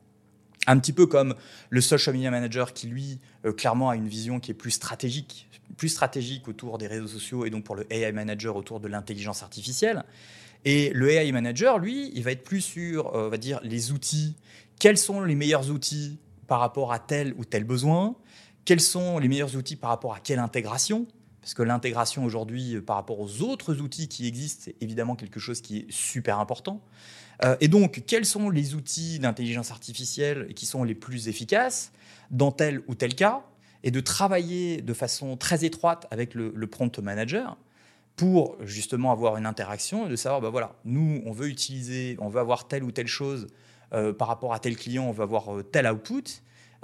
Un 0.65 0.79
petit 0.79 0.93
peu 0.93 1.05
comme 1.07 1.35
le 1.69 1.81
Social 1.81 2.15
Media 2.15 2.31
Manager 2.31 2.73
qui, 2.73 2.87
lui, 2.87 3.19
euh, 3.45 3.51
clairement 3.51 3.89
a 3.89 3.95
une 3.95 4.07
vision 4.07 4.39
qui 4.39 4.51
est 4.51 4.55
plus 4.55 4.71
stratégique, 4.71 5.49
plus 5.75 5.89
stratégique 5.89 6.47
autour 6.47 6.77
des 6.77 6.87
réseaux 6.87 7.07
sociaux 7.07 7.45
et 7.45 7.49
donc 7.49 7.65
pour 7.65 7.75
le 7.75 7.85
AI 7.91 8.13
Manager 8.13 8.55
autour 8.55 8.79
de 8.79 8.87
l'intelligence 8.87 9.43
artificielle. 9.43 10.05
Et 10.63 10.91
le 10.93 11.09
AI 11.09 11.31
Manager, 11.33 11.79
lui, 11.79 12.11
il 12.15 12.23
va 12.23 12.31
être 12.31 12.43
plus 12.43 12.61
sur, 12.61 13.13
euh, 13.13 13.27
on 13.27 13.29
va 13.29 13.37
dire, 13.37 13.59
les 13.63 13.91
outils. 13.91 14.35
Quels 14.79 14.97
sont 14.97 15.21
les 15.21 15.35
meilleurs 15.35 15.69
outils 15.69 16.17
par 16.47 16.61
rapport 16.61 16.93
à 16.93 16.99
tel 16.99 17.33
ou 17.37 17.43
tel 17.43 17.65
besoin? 17.65 18.15
Quels 18.63 18.79
sont 18.79 19.19
les 19.19 19.27
meilleurs 19.27 19.57
outils 19.57 19.75
par 19.75 19.89
rapport 19.89 20.13
à 20.13 20.19
quelle 20.21 20.39
intégration? 20.39 21.05
Parce 21.43 21.55
que 21.55 21.61
l'intégration 21.61 22.23
aujourd'hui 22.23 22.75
euh, 22.75 22.81
par 22.81 22.95
rapport 22.95 23.19
aux 23.19 23.41
autres 23.41 23.81
outils 23.81 24.07
qui 24.07 24.25
existent, 24.27 24.63
c'est 24.65 24.75
évidemment 24.79 25.17
quelque 25.17 25.41
chose 25.41 25.59
qui 25.59 25.79
est 25.79 25.91
super 25.91 26.39
important. 26.39 26.81
Euh, 27.43 27.57
et 27.59 27.67
donc, 27.67 28.03
quels 28.07 28.23
sont 28.23 28.49
les 28.49 28.75
outils 28.75 29.19
d'intelligence 29.19 29.69
artificielle 29.69 30.53
qui 30.55 30.65
sont 30.65 30.85
les 30.85 30.95
plus 30.95 31.27
efficaces 31.27 31.91
dans 32.31 32.53
tel 32.53 32.81
ou 32.87 32.95
tel 32.95 33.13
cas? 33.13 33.43
Et 33.83 33.91
de 33.91 33.99
travailler 33.99 34.81
de 34.81 34.93
façon 34.93 35.35
très 35.35 35.65
étroite 35.65 36.07
avec 36.11 36.33
le, 36.33 36.67
prompt 36.67 36.97
manager 36.99 37.57
pour 38.15 38.55
justement 38.61 39.11
avoir 39.11 39.35
une 39.35 39.45
interaction 39.45 40.05
et 40.05 40.09
de 40.09 40.15
savoir, 40.15 40.39
bah 40.39 40.49
voilà, 40.49 40.77
nous, 40.85 41.21
on 41.25 41.33
veut 41.33 41.49
utiliser, 41.49 42.15
on 42.21 42.29
veut 42.29 42.39
avoir 42.39 42.69
telle 42.69 42.83
ou 42.83 42.93
telle 42.93 43.07
chose 43.07 43.47
euh, 43.91 44.13
par 44.13 44.29
rapport 44.29 44.53
à 44.53 44.59
tel 44.59 44.77
client, 44.77 45.03
on 45.03 45.11
veut 45.11 45.23
avoir 45.23 45.49
tel 45.73 45.91
output. 45.91 46.23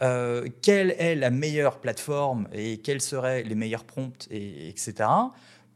Euh, 0.02 0.48
quelle 0.62 0.92
est 0.92 1.16
la 1.16 1.30
meilleure 1.30 1.80
plateforme 1.80 2.48
et 2.54 2.78
quels 2.78 3.02
seraient 3.02 3.44
les 3.44 3.56
meilleurs 3.56 3.84
prompts, 3.84 4.28
et, 4.32 4.70
etc., 4.70 5.10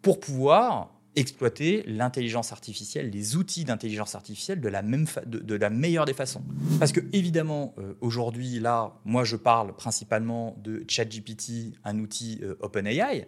pour 0.01 0.19
pouvoir 0.19 0.89
exploiter 1.15 1.83
l'intelligence 1.85 2.51
artificielle, 2.51 3.09
les 3.11 3.35
outils 3.35 3.65
d'intelligence 3.65 4.15
artificielle 4.15 4.61
de 4.61 4.69
la, 4.69 4.81
même 4.81 5.05
de, 5.25 5.55
la 5.55 5.69
meilleure 5.69 6.05
des 6.05 6.13
façons? 6.13 6.41
Parce 6.79 6.91
que 6.91 7.01
évidemment, 7.11 7.73
euh, 7.77 7.93
aujourd'hui, 8.01 8.59
là, 8.59 8.93
moi, 9.05 9.23
je 9.23 9.35
parle 9.35 9.75
principalement 9.75 10.55
de 10.63 10.83
ChatGPT, 10.87 11.73
un 11.83 11.99
outil 11.99 12.39
euh, 12.43 12.55
OpenAI, 12.61 13.27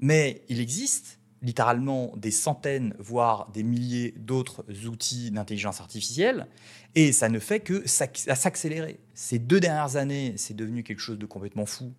mais 0.00 0.42
il 0.48 0.60
existe 0.60 1.20
littéralement 1.42 2.12
des 2.16 2.30
centaines, 2.30 2.94
voire 2.98 3.50
des 3.52 3.62
milliers 3.62 4.14
d'autres 4.16 4.64
outils 4.86 5.30
d'intelligence 5.30 5.80
artificielle, 5.80 6.46
et 6.94 7.12
ça 7.12 7.28
ne 7.28 7.38
fait 7.38 7.60
que 7.60 7.86
s'accélérer. 7.86 9.00
Ces 9.14 9.38
deux 9.38 9.60
dernières 9.60 9.96
années, 9.96 10.34
c'est 10.36 10.54
devenu 10.54 10.82
quelque 10.82 11.00
chose 11.00 11.18
de 11.18 11.26
complètement 11.26 11.66
fou. 11.66 11.92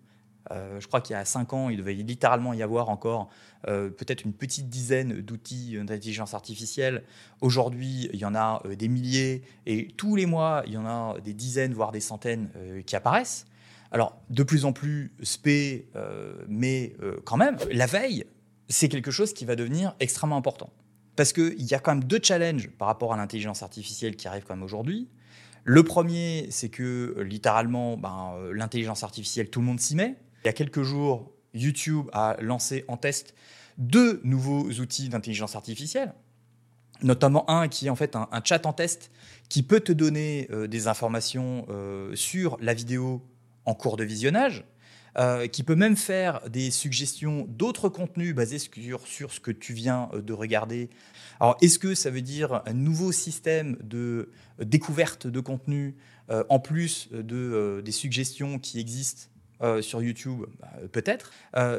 Euh, 0.51 0.79
je 0.79 0.87
crois 0.87 1.01
qu'il 1.01 1.13
y 1.13 1.17
a 1.17 1.25
cinq 1.25 1.53
ans, 1.53 1.69
il 1.69 1.77
devait 1.77 1.93
littéralement 1.93 2.53
y 2.53 2.61
avoir 2.61 2.89
encore 2.89 3.29
euh, 3.67 3.89
peut-être 3.89 4.25
une 4.25 4.33
petite 4.33 4.69
dizaine 4.69 5.21
d'outils 5.21 5.77
d'intelligence 5.77 6.33
artificielle. 6.33 7.03
Aujourd'hui, 7.41 8.09
il 8.13 8.19
y 8.19 8.25
en 8.25 8.35
a 8.35 8.61
euh, 8.65 8.75
des 8.75 8.87
milliers, 8.87 9.43
et 9.65 9.87
tous 9.95 10.15
les 10.15 10.25
mois, 10.25 10.63
il 10.67 10.73
y 10.73 10.77
en 10.77 10.85
a 10.85 11.19
des 11.21 11.33
dizaines, 11.33 11.73
voire 11.73 11.91
des 11.91 12.01
centaines 12.01 12.49
qui 12.85 12.95
apparaissent. 12.95 13.45
Alors, 13.91 14.19
de 14.29 14.43
plus 14.43 14.65
en 14.65 14.73
plus 14.73 15.13
spé, 15.21 15.87
mais 16.47 16.95
quand 17.25 17.37
même, 17.37 17.57
la 17.71 17.85
veille, 17.85 18.25
c'est 18.69 18.89
quelque 18.89 19.11
chose 19.11 19.33
qui 19.33 19.45
va 19.45 19.55
devenir 19.55 19.95
extrêmement 19.99 20.37
important. 20.37 20.71
Parce 21.15 21.33
qu'il 21.33 21.61
y 21.61 21.73
a 21.73 21.79
quand 21.79 21.95
même 21.95 22.03
deux 22.03 22.19
challenges 22.21 22.69
par 22.69 22.87
rapport 22.87 23.13
à 23.13 23.17
l'intelligence 23.17 23.61
artificielle 23.61 24.15
qui 24.15 24.27
arrivent 24.27 24.45
quand 24.47 24.55
même 24.55 24.63
aujourd'hui. 24.63 25.09
Le 25.63 25.83
premier, 25.83 26.47
c'est 26.49 26.69
que 26.69 27.15
littéralement, 27.21 27.97
ben, 27.97 28.33
euh, 28.37 28.53
l'intelligence 28.53 29.03
artificielle, 29.03 29.49
tout 29.49 29.59
le 29.59 29.65
monde 29.65 29.79
s'y 29.79 29.95
met. 29.95 30.17
Il 30.43 30.47
y 30.47 30.49
a 30.49 30.53
quelques 30.53 30.81
jours, 30.81 31.31
YouTube 31.53 32.07
a 32.11 32.35
lancé 32.41 32.83
en 32.87 32.97
test 32.97 33.33
deux 33.77 34.19
nouveaux 34.23 34.69
outils 34.69 35.09
d'intelligence 35.09 35.55
artificielle, 35.55 36.13
notamment 37.01 37.49
un 37.49 37.67
qui 37.67 37.87
est 37.87 37.89
en 37.89 37.95
fait 37.95 38.15
un, 38.15 38.41
chat 38.43 38.65
en 38.65 38.73
test 38.73 39.11
qui 39.49 39.63
peut 39.63 39.79
te 39.79 39.91
donner 39.91 40.47
euh, 40.51 40.67
des 40.67 40.87
informations 40.87 41.65
euh, 41.69 42.13
sur 42.15 42.57
la 42.59 42.73
vidéo 42.73 43.21
en 43.65 43.73
cours 43.73 43.97
de 43.97 44.03
visionnage. 44.03 44.65
Euh, 45.19 45.45
qui 45.45 45.61
peut 45.61 45.75
même 45.75 45.95
faire 45.95 46.41
des 46.49 46.71
suggestions 46.71 47.45
d'autres 47.47 47.87
contenus 47.87 48.33
basés 48.33 48.57
sur, 48.57 49.05
sur 49.05 49.31
ce 49.31 49.39
que 49.39 49.51
tu 49.51 49.71
viens 49.73 50.09
euh, 50.11 50.23
de 50.23 50.33
regarder. 50.33 50.89
Alors, 51.39 51.55
est-ce 51.61 51.77
que 51.77 51.93
ça 51.93 52.09
veut 52.09 52.23
dire 52.23 52.63
un 52.65 52.73
nouveau 52.73 53.11
système 53.11 53.77
de 53.83 54.31
découverte 54.57 55.27
de 55.27 55.39
contenu 55.39 55.95
euh, 56.31 56.43
en 56.49 56.59
plus 56.59 57.09
de, 57.11 57.83
des 57.85 57.91
suggestions 57.91 58.57
qui 58.57 58.79
existent 58.79 59.27
sur 59.81 60.01
YouTube? 60.01 60.45
Bah, 60.59 60.73
Peut-être. 60.91 61.31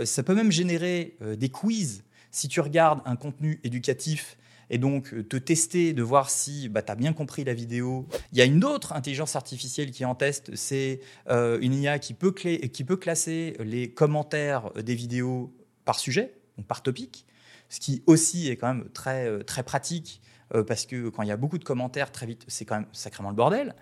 ça 0.07 0.23
peut 0.23 0.35
même 0.35 0.51
générer 0.51 1.19
des 1.37 1.51
quiz. 1.51 2.03
Si 2.31 2.49
tu 2.49 2.61
regardes 2.61 3.03
un 3.05 3.17
contenu 3.17 3.61
éducatif 3.63 4.39
et 4.71 4.79
donc 4.79 5.13
euh, 5.13 5.23
te 5.23 5.37
tester, 5.37 5.93
de 5.93 6.03
voir 6.03 6.31
si 6.31 6.69
bah, 6.69 6.83
tu 6.83 6.93
as 6.93 6.95
bien 6.95 7.13
compris 7.13 7.45
la 7.45 7.55
vidéo. 7.55 8.07
Il 8.33 8.39
y 8.39 8.43
a 8.43 8.45
une 8.45 8.65
autre 8.65 8.93
intelligence 8.93 9.37
artificielle 9.37 9.91
qui 9.91 10.05
en 10.05 10.15
test, 10.15 10.55
c'est 10.55 11.01
euh, 11.31 11.59
une 11.61 11.75
IA 11.75 11.99
qui 11.99 12.15
peut, 12.15 12.33
qui 12.33 12.85
peut 12.85 12.97
classer 12.97 13.57
les 13.61 13.91
commentaires 13.91 14.71
des 14.73 14.95
vidéos 14.95 15.55
par 15.85 15.99
sujet, 15.99 16.35
donc 16.57 16.67
par 16.67 16.83
topic, 16.83 17.27
ce 17.69 17.81
qui 17.81 18.03
aussi 18.07 18.49
est 18.49 18.57
quand 18.57 18.75
même 18.75 18.89
très, 18.93 19.27
euh, 19.27 19.43
très 19.43 19.63
pratique 19.63 20.21
parce 20.69 20.87
que 20.87 21.09
quand 21.09 21.23
il 21.23 21.29
y 21.29 21.33
a 21.33 21.37
beaucoup 21.37 21.59
de 21.59 21.65
commentaires, 21.65 22.13
très 22.13 22.27
vite, 22.27 22.45
c'est 22.47 22.65
quand 22.65 22.77
même 22.77 22.87
sacrément 22.93 23.31
le 23.31 23.35
bordel. 23.35 23.75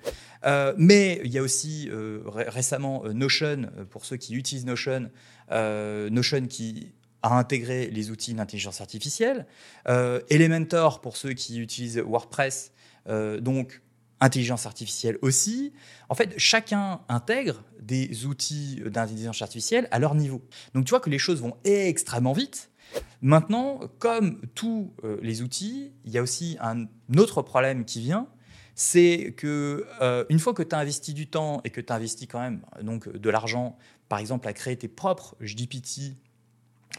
mais 0.79 1.21
il 1.23 1.31
y 1.31 1.37
a 1.37 1.43
aussi 1.43 1.91
récemment 2.25 3.03
Notion, 3.13 3.69
pour 3.91 4.07
ceux 4.07 4.17
qui 4.17 4.35
utilisent 4.35 4.65
Notion, 4.65 5.11
Notion 5.51 6.47
qui 6.47 6.93
à 7.23 7.39
intégrer 7.39 7.89
les 7.91 8.11
outils 8.11 8.35
d'intelligence 8.35 8.81
artificielle. 8.81 9.47
Euh, 9.89 10.21
Elementor 10.29 11.01
pour 11.01 11.17
ceux 11.17 11.33
qui 11.33 11.59
utilisent 11.61 11.99
WordPress, 11.99 12.73
euh, 13.09 13.41
donc 13.41 13.83
intelligence 14.21 14.67
artificielle 14.67 15.19
aussi. 15.23 15.73
En 16.09 16.15
fait, 16.15 16.35
chacun 16.37 17.01
intègre 17.09 17.65
des 17.81 18.27
outils 18.27 18.81
d'intelligence 18.87 19.43
artificielle 19.43 19.89
à 19.91 19.99
leur 19.99 20.15
niveau. 20.15 20.43
Donc 20.75 20.85
tu 20.85 20.91
vois 20.91 21.01
que 21.01 21.11
les 21.11 21.19
choses 21.19 21.41
vont 21.41 21.57
extrêmement 21.65 22.33
vite. 22.33 22.71
Maintenant, 23.21 23.81
comme 23.99 24.41
tous 24.55 24.93
euh, 25.03 25.19
les 25.23 25.43
outils, 25.43 25.93
il 26.05 26.13
y 26.13 26.19
a 26.19 26.23
aussi 26.23 26.57
un 26.61 26.87
autre 27.17 27.43
problème 27.43 27.85
qui 27.85 28.01
vient, 28.01 28.29
c'est 28.75 29.35
que 29.37 29.87
une 30.31 30.39
fois 30.39 30.55
que 30.55 30.63
tu 30.63 30.75
as 30.75 30.79
investi 30.79 31.13
du 31.13 31.27
temps 31.27 31.61
et 31.63 31.71
que 31.71 31.81
tu 31.83 31.93
as 31.93 31.97
investi 31.97 32.27
quand 32.27 32.41
même 32.41 32.63
donc 32.83 33.07
de 33.07 33.31
l'argent, 33.31 33.77
par 34.09 34.19
exemple 34.19 34.49
à 34.49 34.55
créer 34.55 34.77
tes 34.77 34.89
propres 34.89 35.37
GPT 35.43 36.17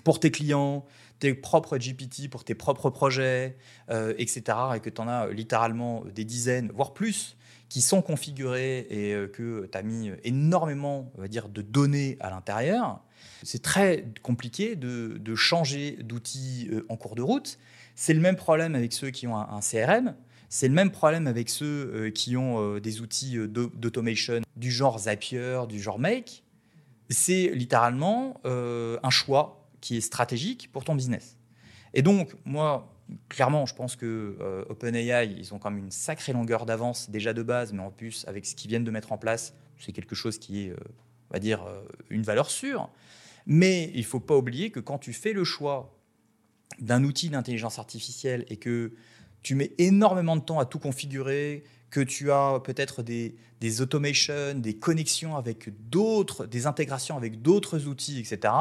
pour 0.03 0.19
tes 0.19 0.31
clients, 0.31 0.85
tes 1.23 1.33
propres 1.33 1.77
GPT 1.77 2.29
pour 2.29 2.43
tes 2.43 2.53
propres 2.53 2.89
projets, 2.89 3.55
euh, 3.89 4.13
etc. 4.17 4.43
Et 4.75 4.79
que 4.81 4.89
tu 4.89 5.01
en 5.01 5.07
as 5.07 5.29
littéralement 5.29 6.03
des 6.13 6.25
dizaines, 6.25 6.69
voire 6.73 6.93
plus, 6.93 7.37
qui 7.69 7.81
sont 7.81 8.01
configurés 8.01 8.85
et 8.89 9.13
euh, 9.13 9.27
que 9.27 9.69
tu 9.71 9.77
as 9.77 9.83
mis 9.83 10.11
énormément 10.25 11.11
on 11.17 11.21
va 11.21 11.29
dire, 11.29 11.47
de 11.47 11.61
données 11.61 12.17
à 12.19 12.29
l'intérieur, 12.29 13.01
c'est 13.41 13.61
très 13.61 14.05
compliqué 14.21 14.75
de, 14.75 15.35
changer 15.35 15.97
d'outil 16.01 16.67
euh, 16.73 16.85
en 16.89 16.97
cours 16.97 17.15
de 17.15 17.21
route. 17.21 17.57
C'est 17.95 18.13
le 18.13 18.19
même 18.19 18.35
problème 18.35 18.75
avec 18.75 18.91
ceux 18.91 19.09
qui 19.09 19.25
ont 19.25 19.37
un, 19.37 19.61
CRM. 19.61 20.15
C'est 20.49 20.67
le 20.67 20.73
même 20.73 20.91
problème 20.91 21.27
avec 21.27 21.47
ceux 21.49 22.09
qui 22.09 22.35
ont 22.37 22.77
des 22.79 23.01
outils 23.01 23.37
d'automation 23.47 24.41
du 24.55 24.71
genre 24.71 24.99
Zapier, 24.99 25.61
du 25.69 25.79
genre 25.79 25.99
Make. 25.99 26.43
C'est 27.09 27.49
littéralement 27.49 28.39
un 28.45 29.09
choix 29.09 29.62
qui 29.83 29.97
est 29.97 30.01
stratégique 30.01 30.71
pour 30.71 30.85
ton 30.85 30.95
business. 30.95 31.37
Et 31.93 32.01
donc, 32.01 32.33
moi, 32.45 32.95
clairement, 33.27 33.65
je 33.65 33.75
pense 33.75 33.97
que 33.97 34.37
euh, 34.39 34.63
OpenAI, 34.69 35.25
ils 35.25 35.53
ont 35.53 35.59
quand 35.59 35.69
même 35.69 35.83
une 35.83 35.91
sacrée 35.91 36.31
longueur 36.31 36.65
d'avance 36.65 37.09
déjà 37.09 37.33
de 37.33 37.43
base, 37.43 37.73
mais 37.73 37.81
en 37.81 37.91
plus, 37.91 38.23
avec 38.29 38.45
ce 38.45 38.55
qu'ils 38.55 38.69
viennent 38.69 38.85
de 38.85 38.91
mettre 38.91 39.11
en 39.11 39.17
place, 39.17 39.53
c'est 39.77 39.91
quelque 39.91 40.15
chose 40.15 40.39
qui 40.39 40.63
est, 40.63 40.69
euh, 40.69 40.77
on 41.29 41.33
va 41.33 41.39
dire, 41.39 41.63
euh, 41.63 41.83
une 42.09 42.23
valeur 42.23 42.49
sûre. 42.49 42.89
Mais 43.45 43.91
il 43.93 43.99
ne 43.99 44.05
faut 44.05 44.21
pas 44.21 44.37
oublier 44.37 44.71
que 44.71 44.79
quand 44.79 44.99
tu 44.99 45.11
fais 45.11 45.33
le 45.33 45.43
choix 45.43 45.99
d'un 46.79 47.03
outil 47.03 47.29
d'intelligence 47.29 47.77
artificielle 47.77 48.45
et 48.47 48.55
que 48.55 48.93
tu 49.41 49.53
mets 49.53 49.73
énormément 49.79 50.37
de 50.37 50.41
temps 50.41 50.59
à 50.59 50.65
tout 50.65 50.79
configurer, 50.79 51.65
que 51.89 51.99
tu 51.99 52.31
as 52.31 52.61
peut-être 52.63 53.03
des, 53.03 53.35
des 53.59 53.81
automations, 53.81 54.55
des 54.55 54.77
connexions 54.77 55.35
avec 55.35 55.69
d'autres, 55.89 56.45
des 56.45 56.67
intégrations 56.67 57.17
avec 57.17 57.41
d'autres 57.41 57.85
outils, 57.85 58.17
etc., 58.17 58.53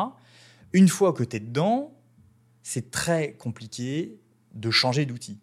une 0.73 0.89
fois 0.89 1.13
que 1.13 1.25
tu 1.25 1.37
es 1.37 1.41
dedans, 1.41 1.95
c'est 2.63 2.91
très 2.91 3.35
compliqué 3.35 4.19
de 4.55 4.71
changer 4.71 5.07
d'outil. 5.07 5.39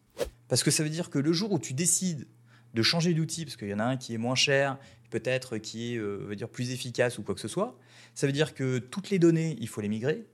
Parce 0.48 0.64
que 0.64 0.72
ça 0.72 0.84
veut 0.84 0.90
dire 0.90 1.10
que 1.10 1.20
le 1.20 1.34
jour 1.34 1.52
où 1.52 1.60
tu 1.60 1.74
décides 1.74 2.28
de 2.74 2.82
changer 2.82 3.14
d'outil, 3.14 3.46
parce 3.46 3.56
qu'il 3.56 3.68
y 3.68 3.74
en 3.74 3.80
a 3.80 3.84
un 3.84 3.98
qui 3.98 4.14
est 4.14 4.18
moins 4.18 4.36
cher, 4.36 4.78
peut-être 5.10 5.58
qui 5.58 5.94
est 5.94 5.98
euh, 5.98 6.36
dire 6.36 6.50
plus 6.50 6.72
efficace 6.72 7.18
ou 7.18 7.24
quoi 7.24 7.36
que 7.36 7.42
ce 7.42 7.48
soit, 7.48 7.78
ça 8.14 8.28
veut 8.28 8.34
dire 8.34 8.54
que 8.54 8.80
toutes 8.80 9.10
les 9.10 9.20
données, 9.20 9.58
il 9.60 9.68
faut 9.68 9.82
les 9.82 9.90
migrer, 9.90 10.26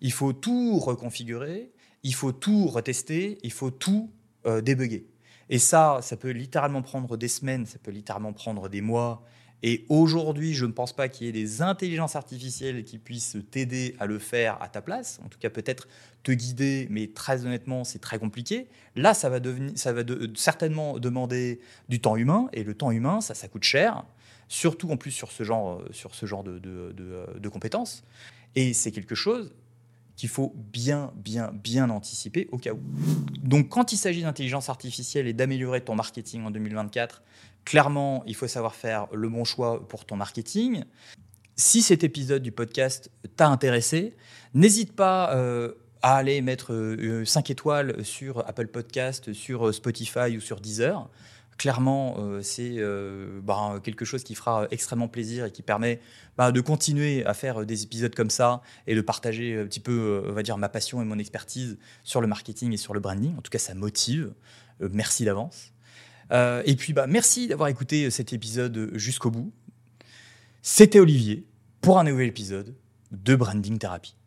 il 0.00 0.12
faut 0.12 0.32
tout 0.32 0.78
reconfigurer, 0.78 1.72
il 2.02 2.14
faut 2.14 2.32
tout 2.32 2.66
retester, 2.68 3.38
il 3.42 3.52
faut 3.52 3.70
tout 3.70 4.10
euh, 4.46 4.60
débugger. 4.60 5.06
Et 5.50 5.58
ça, 5.58 6.00
ça 6.02 6.16
peut 6.16 6.30
littéralement 6.30 6.82
prendre 6.82 7.16
des 7.16 7.28
semaines, 7.28 7.64
ça 7.64 7.78
peut 7.78 7.90
littéralement 7.90 8.32
prendre 8.32 8.68
des 8.68 8.82
mois, 8.82 9.24
et 9.62 9.84
aujourd'hui, 9.88 10.54
je 10.54 10.66
ne 10.66 10.72
pense 10.72 10.92
pas 10.92 11.08
qu'il 11.08 11.26
y 11.26 11.30
ait 11.30 11.32
des 11.32 11.62
intelligences 11.62 12.14
artificielles 12.14 12.84
qui 12.84 12.98
puissent 12.98 13.36
t'aider 13.50 13.96
à 13.98 14.06
le 14.06 14.18
faire 14.18 14.60
à 14.62 14.68
ta 14.68 14.80
place. 14.80 15.18
En 15.24 15.28
tout 15.28 15.38
cas, 15.38 15.50
peut-être 15.50 15.88
te 16.22 16.30
guider, 16.30 16.86
mais 16.90 17.08
très 17.08 17.44
honnêtement, 17.44 17.82
c'est 17.82 17.98
très 17.98 18.18
compliqué. 18.18 18.68
Là, 18.94 19.14
ça 19.14 19.28
va, 19.28 19.40
devenir, 19.40 19.72
ça 19.76 19.92
va 19.92 20.02
certainement 20.36 20.98
demander 20.98 21.60
du 21.88 22.00
temps 22.00 22.16
humain. 22.16 22.48
Et 22.52 22.62
le 22.62 22.74
temps 22.74 22.92
humain, 22.92 23.20
ça, 23.20 23.34
ça 23.34 23.48
coûte 23.48 23.64
cher. 23.64 24.04
Surtout 24.46 24.90
en 24.90 24.96
plus 24.96 25.10
sur 25.10 25.32
ce 25.32 25.42
genre, 25.42 25.82
sur 25.90 26.14
ce 26.14 26.24
genre 26.24 26.44
de, 26.44 26.58
de, 26.58 26.92
de 27.36 27.48
compétences. 27.48 28.04
Et 28.54 28.72
c'est 28.72 28.92
quelque 28.92 29.14
chose 29.14 29.52
qu'il 30.18 30.28
faut 30.28 30.52
bien, 30.56 31.12
bien, 31.16 31.50
bien 31.54 31.88
anticiper 31.88 32.48
au 32.52 32.58
cas 32.58 32.72
où. 32.72 32.80
Donc, 33.42 33.70
quand 33.70 33.92
il 33.92 33.96
s'agit 33.96 34.22
d'intelligence 34.22 34.68
artificielle 34.68 35.26
et 35.26 35.32
d'améliorer 35.32 35.80
ton 35.80 35.94
marketing 35.94 36.44
en 36.44 36.50
2024, 36.50 37.22
Clairement, 37.68 38.22
il 38.26 38.34
faut 38.34 38.48
savoir 38.48 38.74
faire 38.74 39.08
le 39.12 39.28
bon 39.28 39.44
choix 39.44 39.86
pour 39.88 40.06
ton 40.06 40.16
marketing. 40.16 40.84
Si 41.54 41.82
cet 41.82 42.02
épisode 42.02 42.42
du 42.42 42.50
podcast 42.50 43.10
t'a 43.36 43.48
intéressé, 43.48 44.16
n'hésite 44.54 44.96
pas 44.96 45.36
euh, 45.36 45.74
à 46.00 46.16
aller 46.16 46.40
mettre 46.40 46.68
5 47.26 47.50
euh, 47.50 47.52
étoiles 47.52 48.02
sur 48.06 48.38
Apple 48.48 48.68
Podcast, 48.68 49.34
sur 49.34 49.74
Spotify 49.74 50.34
ou 50.34 50.40
sur 50.40 50.62
Deezer. 50.62 51.10
Clairement, 51.58 52.16
euh, 52.18 52.40
c'est 52.40 52.78
bah, 53.42 53.80
quelque 53.82 54.04
chose 54.04 54.22
qui 54.22 54.34
fera 54.34 54.68
extrêmement 54.70 55.08
plaisir 55.08 55.46
et 55.46 55.50
qui 55.50 55.62
permet 55.62 56.00
bah, 56.36 56.52
de 56.52 56.60
continuer 56.60 57.26
à 57.26 57.34
faire 57.34 57.66
des 57.66 57.82
épisodes 57.82 58.14
comme 58.14 58.30
ça 58.30 58.62
et 58.86 58.94
de 58.94 59.00
partager 59.00 59.58
un 59.58 59.66
petit 59.66 59.80
peu, 59.80 60.22
on 60.26 60.32
va 60.32 60.42
dire, 60.42 60.56
ma 60.56 60.68
passion 60.68 61.02
et 61.02 61.04
mon 61.04 61.18
expertise 61.18 61.76
sur 62.04 62.20
le 62.20 62.28
marketing 62.28 62.72
et 62.72 62.76
sur 62.76 62.94
le 62.94 63.00
branding. 63.00 63.36
En 63.36 63.42
tout 63.42 63.50
cas, 63.50 63.58
ça 63.58 63.74
motive. 63.74 64.32
merci 64.80 65.24
d'avance. 65.24 65.72
Euh, 66.32 66.62
et 66.66 66.76
puis, 66.76 66.92
bah, 66.92 67.06
merci 67.06 67.48
d'avoir 67.48 67.68
écouté 67.68 68.10
cet 68.10 68.32
épisode 68.32 68.90
jusqu'au 68.94 69.30
bout. 69.30 69.52
C'était 70.62 71.00
Olivier 71.00 71.46
pour 71.80 71.98
un 71.98 72.04
nouvel 72.04 72.28
épisode 72.28 72.74
de 73.12 73.36
Branding 73.36 73.78
Therapy. 73.78 74.17